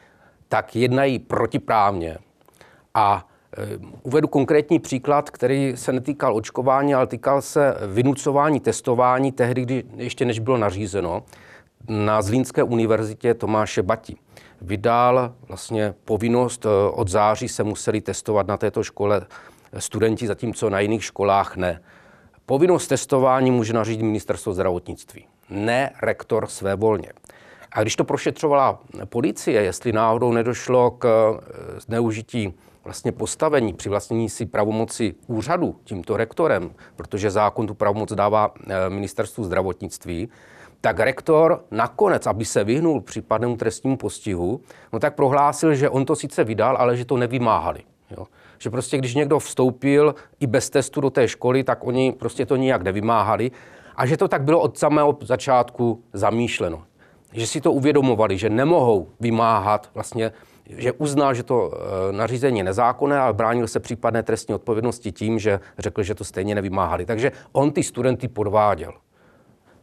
tak 0.47 0.75
jednají 0.75 1.19
protiprávně 1.19 2.17
a 2.93 3.28
uvedu 4.03 4.27
konkrétní 4.27 4.79
příklad, 4.79 5.29
který 5.29 5.73
se 5.75 5.93
netýkal 5.93 6.35
očkování, 6.35 6.95
ale 6.95 7.07
týkal 7.07 7.41
se 7.41 7.75
vynucování 7.87 8.59
testování 8.59 9.31
tehdy, 9.31 9.61
kdy 9.61 9.83
ještě 9.95 10.25
než 10.25 10.39
bylo 10.39 10.57
nařízeno. 10.57 11.23
Na 11.87 12.21
Zlínské 12.21 12.63
univerzitě 12.63 13.33
Tomáše 13.33 13.83
Bati 13.83 14.15
vydal 14.61 15.33
vlastně 15.47 15.93
povinnost, 16.05 16.65
eh, 16.65 16.69
od 16.91 17.07
září 17.07 17.47
se 17.47 17.63
museli 17.63 18.01
testovat 18.01 18.47
na 18.47 18.57
této 18.57 18.83
škole 18.83 19.21
studenti, 19.77 20.27
zatímco 20.27 20.69
na 20.69 20.79
jiných 20.79 21.03
školách 21.03 21.57
ne. 21.57 21.81
Povinnost 22.45 22.87
testování 22.87 23.51
může 23.51 23.73
nařídit 23.73 24.03
ministerstvo 24.03 24.53
zdravotnictví, 24.53 25.25
ne 25.49 25.91
rektor 26.01 26.47
své 26.47 26.75
volně. 26.75 27.11
A 27.71 27.81
když 27.81 27.95
to 27.95 28.03
prošetřovala 28.03 28.79
policie, 29.05 29.61
jestli 29.61 29.93
náhodou 29.93 30.31
nedošlo 30.31 30.91
k 30.91 31.05
eh, 31.07 31.79
zneužití 31.79 32.53
vlastně 32.89 33.11
postavení, 33.11 33.73
při 33.73 33.89
vlastnění 33.89 34.29
si 34.29 34.45
pravomoci 34.45 35.15
úřadu 35.27 35.75
tímto 35.83 36.17
rektorem, 36.17 36.71
protože 36.95 37.31
zákon 37.31 37.67
tu 37.67 37.73
pravomoc 37.73 38.13
dává 38.13 38.53
eh, 38.67 38.89
ministerstvu 38.89 39.43
zdravotnictví, 39.43 40.29
tak 40.81 40.99
rektor 40.99 41.63
nakonec, 41.71 42.27
aby 42.27 42.45
se 42.45 42.63
vyhnul 42.63 43.01
případnému 43.01 43.57
trestnímu 43.57 43.97
postihu, 43.97 44.61
no 44.93 44.99
tak 44.99 45.15
prohlásil, 45.15 45.75
že 45.75 45.89
on 45.89 46.05
to 46.05 46.15
sice 46.15 46.43
vydal, 46.43 46.77
ale 46.77 46.97
že 46.97 47.05
to 47.05 47.17
nevymáhali. 47.17 47.83
Jo. 48.17 48.25
Že 48.57 48.69
prostě 48.69 48.97
když 48.97 49.15
někdo 49.15 49.39
vstoupil 49.39 50.15
i 50.39 50.47
bez 50.47 50.69
testu 50.69 51.01
do 51.01 51.09
té 51.09 51.27
školy, 51.27 51.63
tak 51.63 51.87
oni 51.87 52.11
prostě 52.11 52.45
to 52.45 52.55
nijak 52.55 52.81
nevymáhali 52.81 53.51
a 53.95 54.05
že 54.05 54.17
to 54.17 54.27
tak 54.27 54.41
bylo 54.41 54.59
od 54.59 54.77
samého 54.77 55.17
začátku 55.21 56.03
zamýšleno. 56.13 56.83
Že 57.33 57.47
si 57.47 57.61
to 57.61 57.71
uvědomovali, 57.71 58.37
že 58.37 58.49
nemohou 58.49 59.07
vymáhat 59.19 59.89
vlastně 59.93 60.31
že 60.77 60.91
uznal, 60.91 61.33
že 61.33 61.43
to 61.43 61.71
eh, 61.73 62.11
nařízení 62.11 62.57
je 62.57 62.63
nezákonné, 62.63 63.19
ale 63.19 63.33
bránil 63.33 63.67
se 63.67 63.79
případné 63.79 64.23
trestní 64.23 64.55
odpovědnosti 64.55 65.11
tím, 65.11 65.39
že 65.39 65.59
řekl, 65.77 66.03
že 66.03 66.15
to 66.15 66.23
stejně 66.23 66.55
nevymáhali. 66.55 67.05
Takže 67.05 67.31
on 67.51 67.71
ty 67.71 67.83
studenty 67.83 68.27
podváděl. 68.27 68.93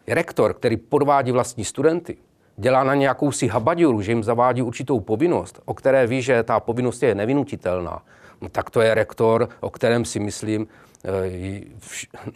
Rektor, 0.08 0.54
který 0.54 0.76
podvádí 0.76 1.32
vlastní 1.32 1.64
studenty, 1.64 2.16
dělá 2.56 2.84
na 2.84 2.94
nějakou 2.94 3.32
si 3.32 3.48
habaduru, 3.48 4.02
že 4.02 4.12
jim 4.12 4.24
zavádí 4.24 4.62
určitou 4.62 5.00
povinnost, 5.00 5.60
o 5.64 5.74
které 5.74 6.06
ví, 6.06 6.22
že 6.22 6.42
ta 6.42 6.60
povinnost 6.60 7.02
je 7.02 7.14
nevinutitelná, 7.14 8.02
no 8.40 8.48
tak 8.48 8.70
to 8.70 8.80
je 8.80 8.94
rektor, 8.94 9.48
o 9.60 9.70
kterém 9.70 10.04
si 10.04 10.20
myslím, 10.20 10.66
eh, 11.04 11.60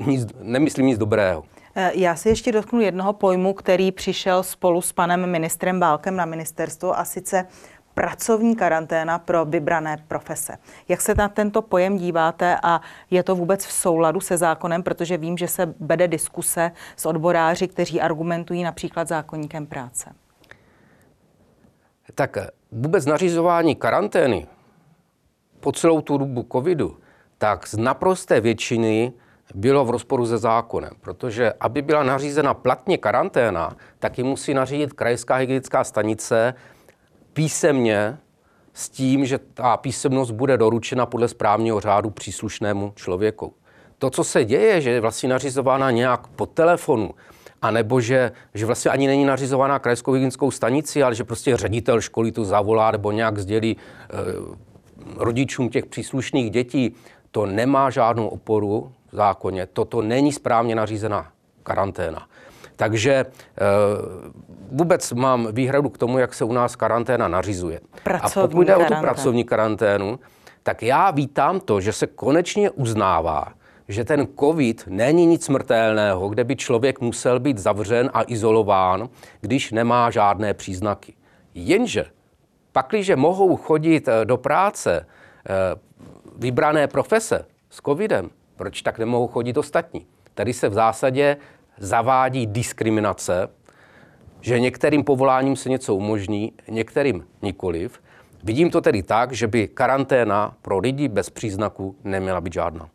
nic, 0.07 0.27
nemyslím 0.43 0.87
nic 0.87 0.99
dobrého. 0.99 1.45
Eh, 1.75 1.93
já 1.95 2.17
si 2.17 2.29
ještě 2.29 2.53
dotknu 2.53 2.81
jednoho 2.81 3.13
pojmu, 3.13 3.55
který 3.55 3.93
přišel 3.93 4.43
spolu 4.43 4.83
s 4.83 4.93
panem 4.93 5.31
ministrem 5.31 5.81
Bálkem 5.81 6.17
na 6.17 6.25
ministerstvo 6.25 6.99
a 6.99 7.05
sice 7.05 7.47
pracovní 8.01 8.57
karanténa 8.57 9.19
pro 9.19 9.45
vybrané 9.45 10.05
profese. 10.09 10.59
Jak 10.89 11.01
se 11.01 11.15
na 11.15 11.29
tento 11.29 11.63
pojem 11.63 11.97
díváte 11.97 12.57
a 12.63 12.81
je 13.11 13.23
to 13.23 13.37
vůbec 13.37 13.67
v 13.67 13.73
souladu 13.73 14.21
se 14.21 14.37
zákonem, 14.37 14.83
protože 14.83 15.17
vím, 15.17 15.39
že 15.39 15.49
se 15.49 15.75
vede 15.81 16.09
diskuse 16.09 16.73
s 16.97 17.07
odboráři, 17.07 17.69
kteří 17.69 18.01
argumentují 18.01 18.63
například 18.63 19.09
zákonníkem 19.09 19.67
práce. 19.67 20.13
Tak 22.15 22.37
vůbec 22.73 23.07
nařizování 23.07 23.77
karantény 23.77 24.47
po 25.61 25.73
celou 25.73 26.01
tu 26.01 26.19
dobu 26.19 26.47
covidu, 26.53 26.97
tak 27.39 27.67
z 27.67 27.77
naprosté 27.77 28.41
většiny 28.41 29.13
bylo 29.55 29.85
v 29.85 29.91
rozporu 29.91 30.27
se 30.27 30.39
zákonem, 30.39 30.91
protože 31.01 31.53
aby 31.61 31.83
byla 31.83 32.03
nařízena 32.03 32.55
platně 32.55 32.99
karanténa, 32.99 33.77
tak 33.99 34.19
ji 34.19 34.25
musí 34.25 34.55
nařídit 34.55 34.93
krajská 34.93 35.35
hygienická 35.35 35.85
stanice 35.85 36.55
písemně 37.33 38.19
s 38.75 38.89
tím, 38.89 39.27
že 39.27 39.39
ta 39.39 39.77
písemnost 39.77 40.31
bude 40.31 40.57
doručena 40.57 41.07
podle 41.07 41.29
správního 41.29 41.81
řádu 41.81 42.11
příslušnému 42.11 42.93
člověku. 42.97 43.55
To, 43.99 44.11
co 44.11 44.25
se 44.25 44.45
děje, 44.45 44.81
že 44.81 44.91
je 44.91 45.01
vlastně 45.01 45.29
nařizována 45.29 45.91
nějak 45.91 46.27
po 46.27 46.47
telefonu, 46.47 47.11
a 47.63 47.71
nebo 47.71 48.01
že, 48.01 48.33
že 48.55 48.67
vlastně 48.67 48.91
ani 48.91 49.07
není 49.07 49.25
nařizovaná 49.25 49.79
krajskou 49.79 50.13
hygienickou 50.13 50.51
stanici, 50.51 51.03
ale 51.03 51.15
že 51.15 51.25
prostě 51.25 51.57
ředitel 51.57 52.01
školy 52.01 52.33
tu 52.33 52.45
zavolá 52.45 52.91
nebo 52.91 53.13
nějak 53.13 53.39
sdělí 53.39 53.77
e, 53.77 54.17
rodičům 55.17 55.69
těch 55.69 55.87
příslušných 55.87 56.51
dětí, 56.51 56.95
to 57.31 57.47
nemá 57.47 57.91
žádnou 57.91 58.29
oporu 58.29 58.93
v 59.13 59.17
zákoně. 59.17 59.67
Toto 59.67 60.03
není 60.03 60.33
správně 60.33 60.75
nařízená 60.75 61.33
karanténa. 61.63 62.27
Takže 62.81 63.13
e, 63.13 63.25
vůbec 64.71 65.13
mám 65.13 65.49
výhradu 65.53 65.89
k 65.89 65.99
tomu, 65.99 66.19
jak 66.19 66.35
se 66.35 66.45
u 66.45 66.53
nás 66.53 66.77
karanténa 66.77 67.29
nařizuje. 67.29 67.81
Pracovní 68.03 68.43
a 68.43 68.49
pokud 68.49 68.67
jde 68.67 68.77
o 68.77 68.85
tu 68.85 68.95
pracovní 69.01 69.45
karanténu, 69.45 70.19
tak 70.63 70.83
já 70.83 71.11
vítám 71.11 71.61
to, 71.61 71.81
že 71.81 71.93
se 71.93 72.07
konečně 72.07 72.71
uznává, 72.71 73.53
že 73.89 74.05
ten 74.05 74.29
COVID 74.41 74.85
není 74.87 75.27
nic 75.27 75.45
smrtelného, 75.45 76.29
kde 76.29 76.45
by 76.45 76.57
člověk 76.57 77.01
musel 77.01 77.41
být 77.41 77.59
zavřen 77.59 78.11
a 78.15 78.23
izolován, 78.27 79.09
když 79.41 79.73
nemá 79.73 80.11
žádné 80.11 80.55
příznaky. 80.55 81.15
Jenže 81.55 82.05
pakliže 82.73 83.17
mohou 83.17 83.57
chodit 83.57 84.09
eh, 84.09 84.25
do 84.25 84.37
práce 84.37 85.07
eh, 85.07 85.53
vybrané 86.39 86.87
profese 86.87 87.45
s 87.71 87.81
covidem, 87.83 88.31
proč 88.57 88.83
tak 88.83 88.99
nemohou 88.99 89.27
chodit 89.29 89.57
ostatní? 89.57 90.07
Tady 90.35 90.53
se 90.53 90.69
v 90.69 90.73
zásadě 90.73 91.37
zavádí 91.81 92.47
diskriminace 92.47 93.49
že 94.41 94.61
některým 94.61 95.05
povoláním 95.05 95.57
se 95.57 95.69
něco 95.69 95.95
umožní, 95.95 96.53
některým 96.69 97.27
nikoliv. 97.43 98.03
Vidím 98.45 98.71
to 98.71 98.81
tedy 98.81 99.03
tak, 99.03 99.33
že 99.33 99.47
by 99.47 99.69
karanténa 99.69 100.57
pro 100.63 100.79
lidi 100.79 101.09
bez 101.09 101.31
příznaku 101.31 101.97
neměla 102.05 102.41
být 102.41 102.53
žádná. 102.53 102.89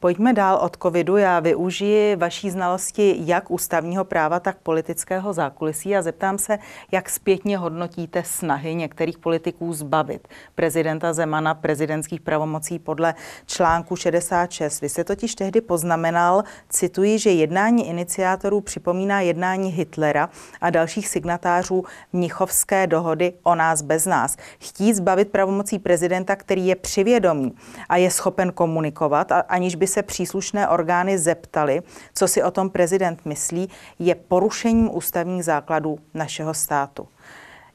Pojďme 0.00 0.32
dál 0.32 0.58
od 0.62 0.76
covidu. 0.82 1.16
Já 1.16 1.40
využiji 1.40 2.16
vaší 2.16 2.50
znalosti 2.50 3.16
jak 3.18 3.50
ústavního 3.50 4.04
práva, 4.04 4.40
tak 4.40 4.56
politického 4.58 5.32
zákulisí 5.32 5.96
a 5.96 6.02
zeptám 6.02 6.38
se, 6.38 6.58
jak 6.92 7.10
zpětně 7.10 7.58
hodnotíte 7.58 8.22
snahy 8.24 8.74
některých 8.74 9.18
politiků 9.18 9.72
zbavit 9.72 10.28
prezidenta 10.54 11.12
Zemana 11.12 11.54
prezidentských 11.54 12.20
pravomocí 12.20 12.78
podle 12.78 13.14
článku 13.46 13.96
66. 13.96 14.80
Vy 14.80 14.88
se 14.88 15.04
totiž 15.04 15.34
tehdy 15.34 15.60
poznamenal, 15.60 16.44
cituji, 16.68 17.18
že 17.18 17.30
jednání 17.30 17.88
iniciátorů 17.88 18.60
připomíná 18.60 19.20
jednání 19.20 19.70
Hitlera 19.70 20.28
a 20.60 20.70
dalších 20.70 21.08
signatářů 21.08 21.84
Mnichovské 22.12 22.86
dohody 22.86 23.32
o 23.42 23.54
nás 23.54 23.82
bez 23.82 24.06
nás. 24.06 24.36
Chtít 24.60 24.94
zbavit 24.94 25.28
pravomocí 25.28 25.78
prezidenta, 25.78 26.36
který 26.36 26.66
je 26.66 26.76
přivědomý 26.76 27.52
a 27.88 27.96
je 27.96 28.10
schopen 28.10 28.52
komunikovat, 28.52 29.32
aniž 29.48 29.74
by 29.74 29.87
se 29.88 30.02
příslušné 30.02 30.68
orgány 30.68 31.18
zeptali, 31.18 31.82
co 32.14 32.28
si 32.28 32.42
o 32.42 32.50
tom 32.50 32.70
prezident 32.70 33.24
myslí, 33.24 33.68
je 33.98 34.14
porušením 34.14 34.96
ústavních 34.96 35.44
základů 35.44 35.98
našeho 36.14 36.54
státu. 36.54 37.08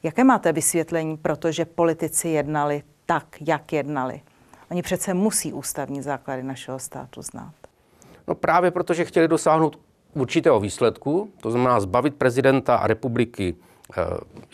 Jaké 0.04 0.24
máte 0.24 0.54
vysvětlení, 0.54 1.18
protože 1.18 1.66
politici 1.66 2.30
jednali 2.30 2.84
tak, 3.06 3.26
jak 3.48 3.74
jednali? 3.74 4.22
Oni 4.72 4.82
přece 4.82 5.14
musí 5.14 5.54
ústavní 5.54 6.02
základy 6.02 6.44
našeho 6.44 6.80
státu 6.80 7.22
znát. 7.22 7.54
No 8.28 8.36
právě 8.36 8.72
protože 8.72 9.06
chtěli 9.06 9.28
dosáhnout 9.28 9.80
určitého 10.14 10.60
výsledku, 10.60 11.30
to 11.42 11.52
znamená 11.52 11.80
zbavit 11.80 12.16
prezidenta 12.16 12.76
a 12.76 12.88
republiky 12.88 13.56
eh, 13.98 14.02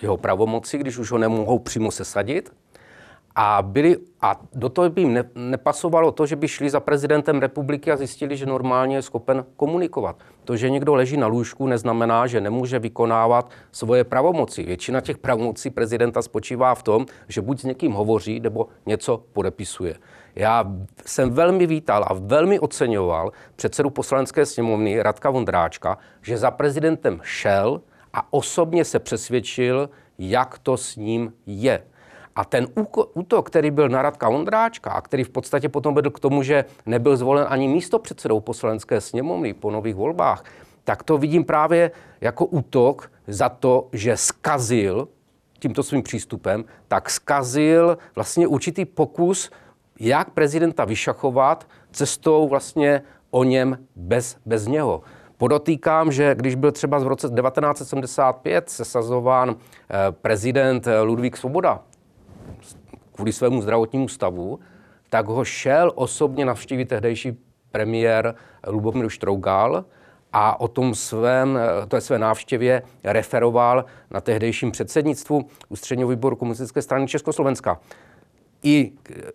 jeho 0.01 0.17
pravomoci, 0.17 0.77
když 0.77 0.97
už 0.97 1.11
ho 1.11 1.17
nemohou 1.17 1.59
přímo 1.59 1.91
sesadit, 1.91 2.53
a, 3.41 3.61
byli, 3.61 3.97
a 4.21 4.41
do 4.53 4.69
toho 4.69 4.89
by 4.89 5.01
jim 5.01 5.13
ne, 5.13 5.23
nepasovalo 5.35 6.11
to, 6.11 6.25
že 6.25 6.35
by 6.35 6.47
šli 6.47 6.69
za 6.69 6.79
prezidentem 6.79 7.39
republiky 7.39 7.91
a 7.91 7.97
zjistili, 7.97 8.37
že 8.37 8.45
normálně 8.45 8.95
je 8.95 9.01
schopen 9.01 9.45
komunikovat. 9.55 10.15
To, 10.43 10.57
že 10.57 10.69
někdo 10.69 10.95
leží 10.95 11.17
na 11.17 11.27
lůžku, 11.27 11.67
neznamená, 11.67 12.27
že 12.27 12.41
nemůže 12.41 12.79
vykonávat 12.79 13.51
svoje 13.71 14.03
pravomoci. 14.03 14.63
Většina 14.63 15.01
těch 15.01 15.17
pravomocí 15.17 15.69
prezidenta 15.69 16.21
spočívá 16.21 16.75
v 16.75 16.83
tom, 16.83 17.05
že 17.27 17.41
buď 17.41 17.59
s 17.59 17.63
někým 17.63 17.91
hovoří, 17.91 18.39
nebo 18.39 18.67
něco 18.85 19.23
podepisuje. 19.33 19.95
Já 20.35 20.71
jsem 21.05 21.29
velmi 21.29 21.67
vítal 21.67 22.05
a 22.07 22.13
velmi 22.13 22.59
oceňoval 22.59 23.31
předsedu 23.55 23.89
poslanecké 23.89 24.45
sněmovny 24.45 25.01
Radka 25.01 25.29
Vondráčka, 25.29 25.97
že 26.21 26.37
za 26.37 26.51
prezidentem 26.51 27.19
šel 27.23 27.81
a 28.13 28.33
osobně 28.33 28.85
se 28.85 28.99
přesvědčil, 28.99 29.89
jak 30.17 30.59
to 30.59 30.77
s 30.77 30.95
ním 30.95 31.33
je. 31.45 31.83
A 32.35 32.45
ten 32.45 32.67
útok, 33.13 33.47
který 33.47 33.71
byl 33.71 33.89
na 33.89 34.01
Radka 34.01 34.29
Ondráčka 34.29 34.91
a 34.91 35.01
který 35.01 35.23
v 35.23 35.29
podstatě 35.29 35.69
potom 35.69 35.95
vedl 35.95 36.09
k 36.09 36.19
tomu, 36.19 36.43
že 36.43 36.65
nebyl 36.85 37.17
zvolen 37.17 37.45
ani 37.49 37.67
místo 37.67 37.99
předsedou 37.99 38.39
poslanecké 38.39 39.01
sněmovny 39.01 39.53
po 39.53 39.71
nových 39.71 39.95
volbách, 39.95 40.43
tak 40.83 41.03
to 41.03 41.17
vidím 41.17 41.43
právě 41.43 41.91
jako 42.21 42.45
útok 42.45 43.11
za 43.27 43.49
to, 43.49 43.87
že 43.93 44.17
skazil 44.17 45.07
tímto 45.59 45.83
svým 45.83 46.03
přístupem, 46.03 46.65
tak 46.87 47.09
skazil 47.09 47.97
vlastně 48.15 48.47
určitý 48.47 48.85
pokus, 48.85 49.51
jak 49.99 50.29
prezidenta 50.29 50.85
vyšachovat 50.85 51.67
cestou 51.91 52.47
vlastně 52.47 53.01
o 53.31 53.43
něm 53.43 53.77
bez, 53.95 54.37
bez 54.45 54.67
něho. 54.67 55.01
Podotýkám, 55.37 56.11
že 56.11 56.35
když 56.35 56.55
byl 56.55 56.71
třeba 56.71 56.99
v 56.99 57.07
roce 57.07 57.27
1975 57.27 58.69
sesazován 58.69 59.55
eh, 59.55 60.11
prezident 60.11 60.87
Ludvík 61.03 61.37
Svoboda, 61.37 61.79
kvůli 63.19 63.33
svému 63.33 63.61
zdravotnímu 63.61 64.07
stavu, 64.07 64.59
tak 65.09 65.27
ho 65.27 65.45
šel 65.45 65.91
osobně 65.95 66.45
navštívit 66.45 66.85
tehdejší 66.85 67.37
premiér 67.71 68.35
Lubomír 68.67 69.09
Štrougal 69.09 69.85
a 70.33 70.59
o 70.59 70.67
tom 70.67 70.95
svém, 70.95 71.59
to 71.87 72.01
své 72.01 72.19
návštěvě 72.19 72.81
referoval 73.03 73.85
na 74.11 74.21
tehdejším 74.21 74.71
předsednictvu 74.71 75.45
Ústředního 75.69 76.09
výboru 76.09 76.35
komunistické 76.35 76.81
strany 76.81 77.07
Československa. 77.07 77.79
I, 78.63 78.91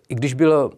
I 0.09 0.15
když 0.15 0.33
byl 0.33 0.71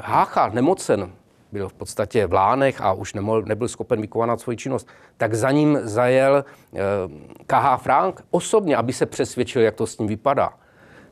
Hácha 0.00 0.48
nemocen, 0.48 1.10
byl 1.52 1.68
v 1.68 1.74
podstatě 1.74 2.26
v 2.26 2.32
Lánech 2.32 2.80
a 2.80 2.92
už 2.92 3.14
nemohl, 3.14 3.42
nebyl 3.42 3.68
schopen 3.68 4.00
vykonávat 4.00 4.40
svoji 4.40 4.56
činnost, 4.56 4.88
tak 5.16 5.34
za 5.34 5.50
ním 5.50 5.78
zajel 5.82 6.44
eh, 6.44 6.78
KH 7.46 7.82
Frank 7.82 8.24
osobně, 8.30 8.76
aby 8.76 8.92
se 8.92 9.06
přesvědčil, 9.06 9.62
jak 9.62 9.74
to 9.74 9.86
s 9.86 9.98
ním 9.98 10.08
vypadá. 10.08 10.63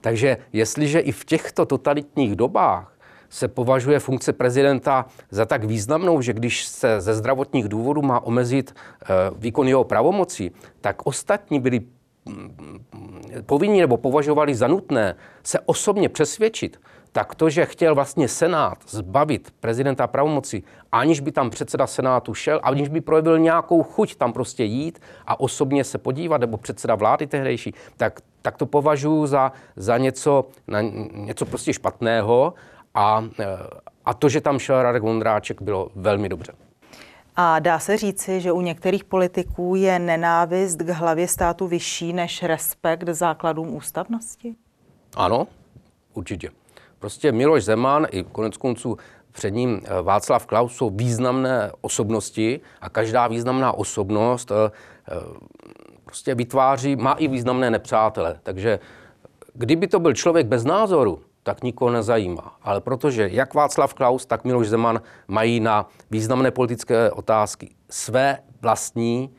Takže 0.02 0.36
jestliže 0.52 1.00
i 1.00 1.12
v 1.12 1.24
těchto 1.24 1.66
totalitních 1.66 2.36
dobách 2.36 2.92
se 3.28 3.48
považuje 3.48 3.98
funkce 3.98 4.32
prezidenta 4.32 5.06
za 5.30 5.46
tak 5.46 5.64
významnou, 5.64 6.20
že 6.20 6.32
když 6.32 6.66
se 6.66 7.00
ze 7.00 7.14
zdravotních 7.14 7.68
důvodů 7.68 8.02
má 8.02 8.20
omezit 8.20 8.74
eh, 8.74 9.06
výkon 9.36 9.68
jeho 9.68 9.84
pravomocí, 9.84 10.50
tak 10.80 11.06
ostatní 11.06 11.60
byli 11.60 11.80
mm, 12.26 12.84
povinni 13.46 13.80
nebo 13.80 13.96
považovali 13.96 14.54
za 14.54 14.66
nutné 14.66 15.16
se 15.42 15.60
osobně 15.60 16.08
přesvědčit, 16.08 16.80
tak 17.12 17.34
to, 17.34 17.50
že 17.50 17.66
chtěl 17.66 17.94
vlastně 17.94 18.28
Senát 18.28 18.78
zbavit 18.88 19.54
prezidenta 19.60 20.06
pravomoci, 20.06 20.62
aniž 20.92 21.20
by 21.20 21.32
tam 21.32 21.50
předseda 21.50 21.86
Senátu 21.86 22.34
šel, 22.34 22.60
aniž 22.62 22.88
by 22.88 23.00
projevil 23.00 23.38
nějakou 23.38 23.82
chuť 23.82 24.14
tam 24.14 24.32
prostě 24.32 24.64
jít 24.64 24.98
a 25.26 25.40
osobně 25.40 25.84
se 25.84 25.98
podívat, 25.98 26.40
nebo 26.40 26.56
předseda 26.56 26.94
vlády 26.94 27.26
tehdejší, 27.26 27.74
tak, 27.96 28.20
tak 28.42 28.56
to 28.56 28.66
považuji 28.66 29.26
za, 29.26 29.52
za 29.76 29.98
něco, 29.98 30.44
na, 30.68 30.80
něco 31.12 31.46
prostě 31.46 31.72
špatného 31.72 32.54
a, 32.94 33.24
a 34.04 34.14
to, 34.14 34.28
že 34.28 34.40
tam 34.40 34.58
šel 34.58 34.82
Radek 34.82 35.02
Vondráček, 35.02 35.62
bylo 35.62 35.88
velmi 35.94 36.28
dobře. 36.28 36.52
A 37.36 37.58
dá 37.58 37.78
se 37.78 37.96
říci, 37.96 38.40
že 38.40 38.52
u 38.52 38.60
některých 38.60 39.04
politiků 39.04 39.74
je 39.74 39.98
nenávist 39.98 40.82
k 40.82 40.88
hlavě 40.88 41.28
státu 41.28 41.66
vyšší 41.66 42.12
než 42.12 42.42
respekt 42.42 43.08
základům 43.08 43.74
ústavnosti? 43.74 44.54
Ano, 45.16 45.46
určitě. 46.14 46.50
Prostě 46.98 47.32
Miloš 47.32 47.64
Zeman 47.64 48.06
i 48.10 48.22
konec 48.22 48.56
konců 48.56 48.96
před 49.32 49.50
ním 49.50 49.80
eh, 49.84 50.02
Václav 50.02 50.46
Klaus 50.46 50.76
jsou 50.76 50.90
významné 50.90 51.72
osobnosti 51.80 52.60
a 52.80 52.88
každá 52.88 53.28
významná 53.28 53.72
osobnost 53.72 54.50
eh, 54.50 54.70
eh, 55.08 55.14
prostě 56.12 56.34
vytváří, 56.34 56.96
má 56.96 57.12
i 57.12 57.28
významné 57.28 57.70
nepřátele. 57.70 58.40
Takže 58.42 58.78
kdyby 59.54 59.86
to 59.86 60.00
byl 60.00 60.12
člověk 60.12 60.46
bez 60.46 60.64
názoru, 60.64 61.20
tak 61.42 61.62
nikoho 61.62 61.90
nezajímá. 61.90 62.56
Ale 62.62 62.80
protože 62.80 63.28
jak 63.32 63.54
Václav 63.54 63.94
Klaus, 63.94 64.26
tak 64.26 64.44
Miloš 64.44 64.68
Zeman 64.68 65.00
mají 65.28 65.60
na 65.60 65.88
významné 66.10 66.50
politické 66.50 67.10
otázky 67.10 67.74
své 67.90 68.38
vlastní 68.62 69.30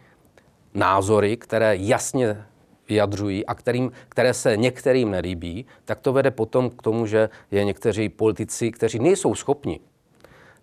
názory, 0.74 1.38
které 1.38 1.76
jasně 1.76 2.46
vyjadřují 2.90 3.46
a 3.46 3.54
kterým, 3.56 3.92
které 4.10 4.34
se 4.34 4.58
některým 4.58 5.12
nelíbí, 5.12 5.66
tak 5.86 6.00
to 6.00 6.14
vede 6.14 6.32
potom 6.32 6.70
k 6.70 6.82
tomu, 6.82 7.06
že 7.06 7.30
je 7.52 7.64
někteří 7.64 8.10
politici, 8.10 8.72
kteří 8.72 9.00
nejsou 9.00 9.36
schopni 9.36 9.80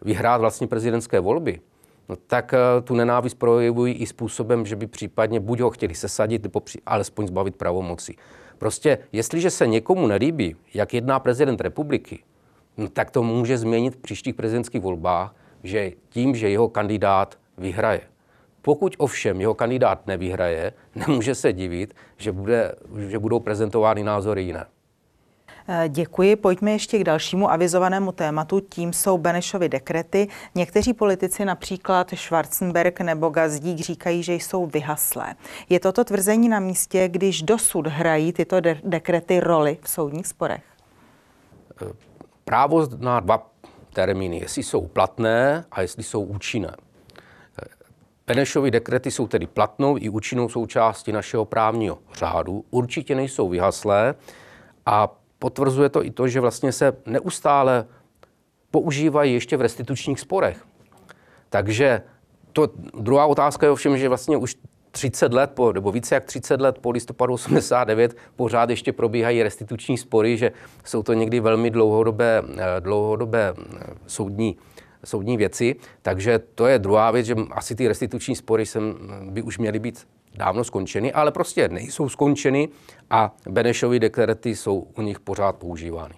vyhrát 0.02 0.40
vlastní 0.40 0.66
prezidentské 0.66 1.20
volby, 1.20 1.60
tak 2.26 2.54
eh, 2.54 2.58
tu 2.84 2.94
nenávist 2.94 3.34
projevují 3.34 3.94
i 3.94 4.06
způsobem, 4.06 4.66
že 4.66 4.76
by 4.76 4.86
případně 4.86 5.40
buď 5.40 5.60
ho 5.60 5.70
chtěli 5.70 5.94
sesadit, 5.94 6.42
nebo 6.42 6.62
alespoň 6.86 7.26
zbavit 7.26 7.56
pravomoci. 7.56 8.14
Prostě, 8.58 8.98
jestliže 9.12 9.50
se 9.50 9.66
někomu 9.66 10.06
nelíbí, 10.06 10.56
jak 10.74 10.94
jedná 10.94 11.20
prezident 11.20 11.60
republiky, 11.60 12.22
no 12.76 12.88
tak 12.88 13.10
to 13.10 13.22
může 13.22 13.58
změnit 13.58 13.94
v 13.94 13.98
příštích 13.98 14.34
prezidentských 14.34 14.80
volbách, 14.80 15.34
že 15.62 15.92
tím, 16.08 16.34
že 16.34 16.48
jeho 16.48 16.68
kandidát 16.68 17.38
vyhraje. 17.58 18.00
Pokud 18.62 18.94
ovšem 18.98 19.40
jeho 19.40 19.54
kandidát 19.54 20.06
nevyhraje, 20.06 20.72
nemůže 20.94 21.34
se 21.34 21.52
divit, 21.52 21.94
že, 22.16 22.32
bude, 22.32 22.74
že 23.08 23.18
budou 23.18 23.40
prezentovány 23.40 24.04
názory 24.04 24.42
jiné. 24.42 24.66
Eh, 25.68 25.88
děkuji. 25.88 26.36
Pojďme 26.36 26.70
ještě 26.70 26.98
k 26.98 27.04
dalšímu 27.04 27.50
avizovanému 27.50 28.12
tématu. 28.12 28.60
Tím 28.60 28.92
jsou 28.92 29.18
Benešovy 29.18 29.68
dekrety. 29.68 30.28
Někteří 30.54 30.94
politici, 30.94 31.44
například 31.44 32.10
Schwarzenberg 32.14 33.00
nebo 33.00 33.28
Gazdík, 33.28 33.78
říkají, 33.78 34.22
že 34.22 34.34
jsou 34.34 34.66
vyhaslé. 34.66 35.34
Je 35.68 35.80
toto 35.80 36.04
tvrzení 36.04 36.48
na 36.48 36.60
místě, 36.60 37.08
když 37.08 37.42
dosud 37.42 37.86
hrají 37.86 38.32
tyto 38.32 38.60
de- 38.60 38.80
dekrety 38.84 39.40
roli 39.40 39.78
v 39.82 39.88
soudních 39.90 40.26
sporech? 40.26 40.62
Eh, 41.82 41.92
právo 42.44 42.86
na 42.98 43.20
dva 43.20 43.50
termíny, 43.92 44.38
jestli 44.38 44.62
jsou 44.62 44.86
platné 44.86 45.64
a 45.72 45.82
jestli 45.82 46.02
jsou 46.02 46.22
účinné. 46.22 46.76
Benešovy 48.26 48.70
dekrety 48.70 49.10
jsou 49.10 49.26
tedy 49.26 49.46
platnou 49.46 49.96
i 49.98 50.08
účinnou 50.08 50.48
součástí 50.48 51.12
našeho 51.12 51.44
právního 51.44 51.98
řádu, 52.14 52.64
určitě 52.70 53.14
nejsou 53.14 53.48
vyhaslé 53.48 54.14
a 54.86 55.19
potvrzuje 55.40 55.88
to 55.88 56.04
i 56.04 56.10
to, 56.10 56.28
že 56.28 56.40
vlastně 56.40 56.72
se 56.72 56.92
neustále 57.06 57.86
používají 58.70 59.34
ještě 59.34 59.56
v 59.56 59.60
restitučních 59.60 60.20
sporech. 60.20 60.64
Takže 61.48 62.02
to 62.52 62.68
druhá 63.00 63.26
otázka 63.26 63.66
je 63.66 63.70
ovšem, 63.70 63.98
že 63.98 64.08
vlastně 64.08 64.36
už 64.36 64.56
30 64.90 65.32
let, 65.32 65.50
po, 65.54 65.72
nebo 65.72 65.92
více 65.92 66.14
jak 66.14 66.24
30 66.24 66.60
let 66.60 66.78
po 66.78 66.90
listopadu 66.90 67.34
89 67.34 68.16
pořád 68.36 68.70
ještě 68.70 68.92
probíhají 68.92 69.42
restituční 69.42 69.98
spory, 69.98 70.36
že 70.36 70.52
jsou 70.84 71.02
to 71.02 71.12
někdy 71.12 71.40
velmi 71.40 71.70
dlouhodobé, 71.70 72.42
eh, 72.56 72.80
dlouhodobé 72.80 73.54
eh, 73.56 73.80
soudní 74.06 74.56
soudní 75.04 75.36
věci. 75.36 75.76
Takže 76.02 76.38
to 76.38 76.66
je 76.66 76.78
druhá 76.78 77.10
věc, 77.10 77.26
že 77.26 77.34
asi 77.50 77.74
ty 77.74 77.88
restituční 77.88 78.36
spory 78.36 78.66
sem 78.66 78.94
by 79.30 79.42
už 79.42 79.58
měly 79.58 79.78
být 79.78 80.06
dávno 80.34 80.64
skončeny, 80.64 81.12
ale 81.12 81.32
prostě 81.32 81.68
nejsou 81.68 82.08
skončeny 82.08 82.68
a 83.10 83.34
Benešovy 83.48 84.00
dekrety 84.00 84.56
jsou 84.56 84.86
u 84.98 85.02
nich 85.02 85.20
pořád 85.20 85.56
používány. 85.56 86.14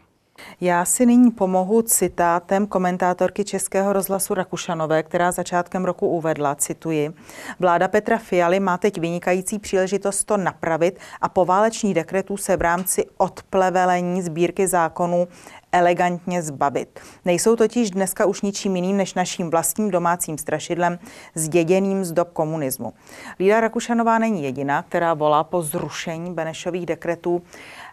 Já 0.61 0.85
si 0.85 1.07
nyní 1.07 1.31
pomohu 1.31 1.83
citátem 1.83 2.67
komentátorky 2.67 3.45
Českého 3.45 3.93
rozhlasu 3.93 4.35
Rakušanové, 4.35 5.03
která 5.03 5.33
začátkem 5.33 5.85
roku 5.85 6.09
uvedla, 6.09 6.55
cituji, 6.55 7.13
vláda 7.59 7.89
Petra 7.89 8.19
Fialy 8.19 8.61
má 8.61 8.79
teď 8.79 9.01
vynikající 9.01 9.59
příležitost 9.59 10.25
to 10.25 10.37
napravit 10.37 10.99
a 11.21 11.29
poválečných 11.29 11.95
dekretů 11.95 12.37
se 12.37 12.57
v 12.57 12.61
rámci 12.61 13.05
odplevelení 13.17 14.23
sbírky 14.23 14.69
zákonů 14.69 15.29
elegantně 15.73 16.43
zbavit. 16.43 17.01
Nejsou 17.25 17.57
totiž 17.57 17.91
dneska 17.91 18.27
už 18.27 18.43
ničím 18.43 18.77
jiným 18.77 18.97
než 18.97 19.15
naším 19.15 19.51
vlastním 19.51 19.91
domácím 19.91 20.39
strašidlem 20.39 20.99
zděděným 21.35 22.05
z 22.05 22.13
dob 22.13 22.33
komunismu. 22.33 22.93
Lída 23.39 23.61
Rakušanová 23.61 24.19
není 24.19 24.45
jediná, 24.45 24.83
která 24.83 25.15
volá 25.15 25.45
po 25.45 25.63
zrušení 25.63 26.35
Benešových 26.35 26.87
dekretů. 26.87 27.43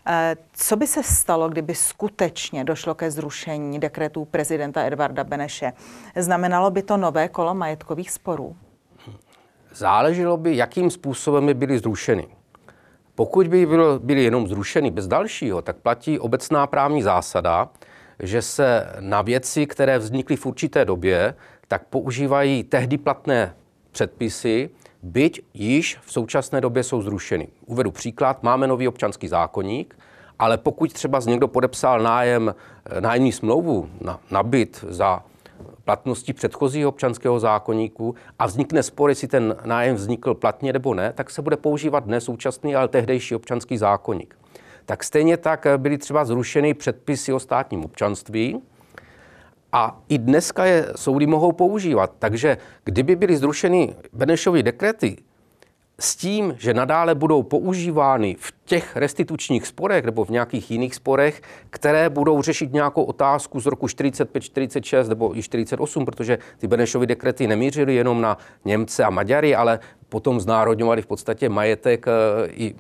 Eh, 0.06 0.36
co 0.54 0.76
by 0.76 0.88
se 0.88 1.04
stalo, 1.04 1.50
kdyby 1.50 1.76
skutečně 1.76 2.64
došlo 2.64 2.96
ke 2.96 3.12
zrušení 3.12 3.80
dekretů 3.80 4.26
prezidenta 4.26 4.84
Edvarda 4.86 5.24
Beneše? 5.24 5.74
Znamenalo 6.16 6.72
by 6.72 6.82
to 6.82 6.98
nové 6.98 7.28
kolo 7.28 7.54
majetkových 7.54 8.12
sporů? 8.12 8.56
Záleželo 9.74 10.38
by, 10.38 10.56
jakým 10.56 10.90
způsobem 10.90 11.46
by 11.46 11.54
byly 11.54 11.80
zrušeny. 11.80 12.39
Pokud 13.20 13.48
by 13.48 13.68
byly 14.00 14.24
jenom 14.24 14.48
zrušeny 14.48 14.92
bez 14.92 15.08
dalšího, 15.08 15.62
tak 15.62 15.78
platí 15.78 16.20
obecná 16.20 16.68
právní 16.68 17.02
zásada, 17.02 17.70
že 18.20 18.42
se 18.42 18.94
na 19.00 19.22
věci, 19.22 19.66
které 19.66 20.00
vznikly 20.00 20.36
v 20.36 20.46
určité 20.46 20.86
době, 20.86 21.36
tak 21.68 21.86
používají 21.86 22.64
tehdy 22.64 22.98
platné 22.98 23.56
předpisy, 23.92 24.70
byť 25.04 25.42
již 25.54 25.98
v 26.02 26.12
současné 26.12 26.62
době 26.62 26.84
jsou 26.84 27.02
zrušeny. 27.02 27.48
Uvedu 27.66 27.92
příklad, 27.92 28.44
máme 28.44 28.68
nový 28.68 28.88
občanský 28.88 29.28
zákonník, 29.28 30.00
ale 30.40 30.58
pokud 30.58 30.94
třeba 30.94 31.20
někdo 31.26 31.48
podepsal 31.48 32.00
nájem, 32.00 32.56
eh, 32.86 33.02
nájemní 33.02 33.32
smlouvu 33.32 33.90
na, 34.02 34.20
na 34.32 34.44
byt 34.44 34.86
za 34.90 35.24
platnosti 35.90 36.34
předchozího 36.34 36.90
občanského 36.90 37.40
zákonníku 37.40 38.16
a 38.40 38.46
vznikne 38.46 38.84
spor, 38.84 39.10
jestli 39.10 39.28
ten 39.28 39.56
nájem 39.66 39.96
vznikl 39.96 40.34
platně 40.34 40.74
nebo 40.74 40.94
ne, 40.94 41.14
tak 41.16 41.30
se 41.30 41.42
bude 41.42 41.58
používat 41.58 42.06
ne 42.06 42.22
současný, 42.22 42.76
ale 42.76 42.88
tehdejší 42.88 43.36
občanský 43.36 43.78
zákonník. 43.78 44.38
Tak 44.86 45.04
stejně 45.04 45.38
tak 45.38 45.68
byly 45.78 45.98
třeba 45.98 46.26
zrušeny 46.26 46.74
předpisy 46.74 47.34
o 47.34 47.40
státním 47.40 47.86
občanství, 47.86 48.62
a 49.72 50.02
i 50.10 50.18
dneska 50.18 50.66
je 50.66 50.88
soudy 50.96 51.28
mohou 51.28 51.52
používat. 51.52 52.14
Takže 52.20 52.58
kdyby 52.84 53.16
byly 53.16 53.38
zrušeny 53.38 53.96
Benešovy 54.14 54.64
dekrety 54.64 55.18
s 56.00 56.16
tím, 56.16 56.56
že 56.58 56.74
nadále 56.74 57.16
budou 57.16 57.44
používány 57.44 58.36
v 58.40 58.54
těch 58.66 58.96
restitučních 58.96 59.68
sporech 59.68 60.06
nebo 60.06 60.26
v 60.26 60.30
nějakých 60.30 60.72
jiných 60.72 60.96
sporech, 60.96 61.42
které 61.70 62.10
budou 62.10 62.42
řešit 62.42 62.74
nějakou 62.74 63.04
otázku 63.04 63.60
z 63.60 63.66
roku 63.66 63.88
45, 63.88 64.42
46 64.42 65.10
nebo 65.10 65.38
i 65.38 65.44
48, 65.44 66.06
protože 66.06 66.38
ty 66.58 66.68
Benešovy 66.68 67.08
dekrety 67.08 67.48
nemířily 67.48 67.96
jenom 67.96 68.22
na 68.22 68.38
Němce 68.66 69.04
a 69.04 69.10
Maďary, 69.10 69.56
ale 69.56 69.80
potom 70.10 70.40
znárodňovali 70.40 71.02
v 71.02 71.06
podstatě 71.06 71.50
majetek 71.50 72.06
eh, 72.08 72.48
i 72.48 72.76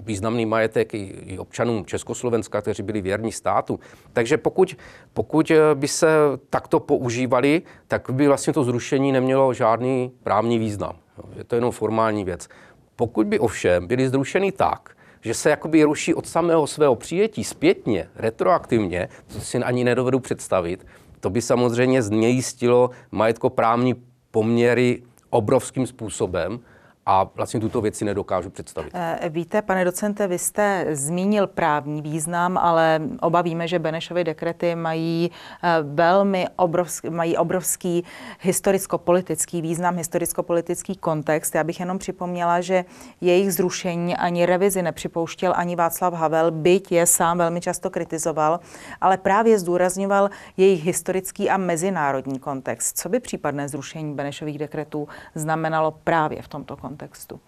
významný 0.00 0.46
majetek 0.46 0.94
i, 0.94 1.38
občanům 1.38 1.84
Československa, 1.84 2.60
kteří 2.60 2.82
byli 2.82 3.00
věrní 3.00 3.32
státu. 3.32 3.80
Takže 4.12 4.36
pokud, 4.36 4.76
pokud 5.12 5.50
eh, 5.50 5.56
by 5.74 5.88
se 5.88 6.08
takto 6.50 6.80
používali, 6.80 7.62
tak 7.88 8.10
by 8.10 8.28
vlastně 8.28 8.52
to 8.52 8.64
zrušení 8.64 9.12
nemělo 9.12 9.54
žádný 9.54 10.12
právní 10.22 10.58
význam. 10.58 10.96
Je 11.36 11.44
to 11.44 11.54
jenom 11.54 11.70
formální 11.70 12.24
věc. 12.24 12.48
Pokud 12.96 13.26
by 13.26 13.38
ovšem 13.38 13.86
byly 13.86 14.08
zrušeny 14.08 14.52
tak, 14.52 14.96
že 15.20 15.34
se 15.34 15.50
jakoby 15.50 15.84
ruší 15.84 16.14
od 16.14 16.26
samého 16.26 16.66
svého 16.66 16.96
přijetí 16.96 17.44
zpětně, 17.44 18.08
retroaktivně, 18.16 19.08
to 19.32 19.40
si 19.40 19.58
ani 19.58 19.84
nedovedu 19.84 20.20
představit, 20.20 20.86
to 21.20 21.30
by 21.30 21.42
samozřejmě 21.42 22.02
znejistilo 22.02 22.90
majetkoprávní 23.10 23.94
poměry 24.30 25.02
obrovským 25.30 25.86
způsobem 25.86 26.60
a 27.06 27.30
vlastně 27.34 27.60
tuto 27.60 27.80
věci 27.80 28.04
nedokážu 28.04 28.50
představit. 28.50 28.90
Eh, 28.94 29.28
víte, 29.28 29.62
pane 29.62 29.84
docente, 29.84 30.26
vy 30.26 30.38
jste 30.38 30.86
zmínil 30.90 31.46
právní 31.46 32.02
význam, 32.02 32.58
ale 32.58 33.00
obavíme, 33.20 33.68
že 33.68 33.78
Benešovy 33.78 34.24
dekrety 34.24 34.74
mají 34.74 35.30
eh, 35.62 35.68
velmi 35.82 36.46
obrovský, 36.56 37.10
mají 37.10 37.36
obrovský 37.36 38.04
historicko-politický 38.40 39.62
význam, 39.62 39.96
historicko-politický 39.96 40.96
kontext. 40.96 41.54
Já 41.54 41.64
bych 41.64 41.80
jenom 41.80 41.98
připomněla, 41.98 42.60
že 42.60 42.84
jejich 43.20 43.54
zrušení 43.54 44.16
ani 44.16 44.46
revizi 44.46 44.82
nepřipouštěl 44.82 45.52
ani 45.56 45.76
Václav 45.76 46.14
Havel, 46.14 46.50
byť 46.50 46.92
je 46.92 47.06
sám 47.06 47.38
velmi 47.38 47.60
často 47.60 47.90
kritizoval, 47.90 48.60
ale 49.00 49.16
právě 49.16 49.58
zdůrazňoval 49.58 50.30
jejich 50.56 50.84
historický 50.84 51.50
a 51.50 51.56
mezinárodní 51.56 52.38
kontext. 52.38 52.98
Co 52.98 53.08
by 53.08 53.20
případné 53.20 53.68
zrušení 53.68 54.14
Benešových 54.14 54.58
dekretů 54.58 55.08
znamenalo 55.34 55.90
právě 56.04 56.42
v 56.42 56.48
tomto 56.48 56.76
kontextu? 56.76 56.89
Kontextu? 56.90 57.40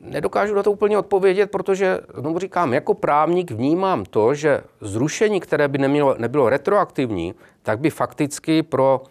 Nedokážu 0.00 0.54
na 0.54 0.62
to 0.62 0.72
úplně 0.72 0.98
odpovědět, 0.98 1.50
protože, 1.50 2.00
znovu 2.14 2.38
říkám, 2.38 2.72
jako 2.72 2.94
právník 2.94 3.50
vnímám 3.50 4.04
to, 4.04 4.34
že 4.34 4.60
zrušení, 4.80 5.40
které 5.40 5.68
by 5.68 5.78
nemělo, 5.78 6.14
nebylo 6.18 6.48
retroaktivní, 6.48 7.34
tak 7.62 7.78
by 7.78 7.90
fakticky 7.90 8.62
pro 8.62 9.02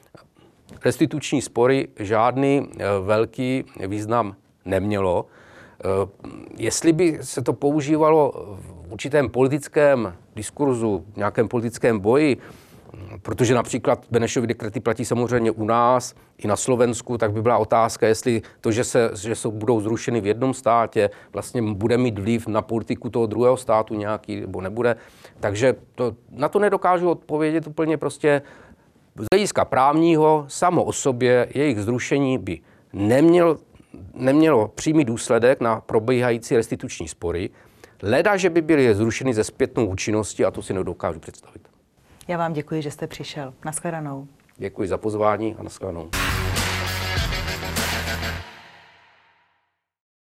restituční 0.85 1.41
spory 1.41 1.87
žádný 1.99 2.69
eh, 2.69 2.85
velký 3.01 3.65
význam 3.87 4.35
nemělo. 4.65 5.25
Eh, 5.25 6.09
jestli 6.57 6.93
by 6.93 7.17
se 7.21 7.41
to 7.41 7.53
používalo 7.53 8.31
v 8.61 8.93
určitém 8.93 9.29
politickém 9.29 10.13
diskurzu, 10.35 11.05
v 11.13 11.17
nějakém 11.17 11.47
politickém 11.47 11.99
boji, 11.99 12.37
protože 13.21 13.55
například 13.55 14.05
Benešovy 14.11 14.47
dekrety 14.47 14.79
platí 14.79 15.05
samozřejmě 15.05 15.51
u 15.51 15.65
nás 15.65 16.15
i 16.37 16.47
na 16.47 16.55
Slovensku, 16.55 17.17
tak 17.17 17.31
by 17.31 17.41
byla 17.41 17.57
otázka, 17.57 18.07
jestli 18.07 18.41
to, 18.61 18.71
že, 18.71 18.83
se, 18.83 19.11
že 19.21 19.35
jsou, 19.35 19.51
budou 19.51 19.81
zrušeny 19.81 20.21
v 20.21 20.25
jednom 20.25 20.53
státě, 20.53 21.09
vlastně 21.33 21.61
bude 21.61 21.97
mít 21.97 22.19
vliv 22.19 22.47
na 22.47 22.61
politiku 22.61 23.09
toho 23.09 23.25
druhého 23.25 23.57
státu 23.57 23.95
nějaký, 23.95 24.41
nebo 24.41 24.61
nebude. 24.61 24.95
Takže 25.39 25.75
to, 25.95 26.15
na 26.31 26.49
to 26.49 26.59
nedokážu 26.59 27.09
odpovědět 27.09 27.67
úplně 27.67 27.97
prostě 27.97 28.41
z 29.15 29.25
hlediska 29.33 29.65
právního, 29.65 30.45
samo 30.47 30.83
o 30.83 30.93
sobě, 30.93 31.47
jejich 31.55 31.81
zrušení 31.81 32.37
by 32.37 32.59
neměl, 32.93 33.57
nemělo 34.13 34.67
přímý 34.67 35.05
důsledek 35.05 35.61
na 35.61 35.81
probíhající 35.81 36.55
restituční 36.55 37.07
spory, 37.07 37.49
leda, 38.03 38.37
že 38.37 38.49
by 38.49 38.61
byly 38.61 38.95
zrušeny 38.95 39.33
ze 39.33 39.43
zpětnou 39.43 39.85
účinností 39.85 40.45
a 40.45 40.51
to 40.51 40.61
si 40.61 40.73
nedokážu 40.73 41.19
představit. 41.19 41.70
Já 42.31 42.37
vám 42.37 42.53
děkuji, 42.53 42.81
že 42.81 42.91
jste 42.91 43.07
přišel. 43.07 43.53
Naschledanou. 43.65 44.27
Děkuji 44.57 44.87
za 44.87 44.97
pozvání 44.97 45.55
a 45.59 45.63
naschledanou. 45.63 46.09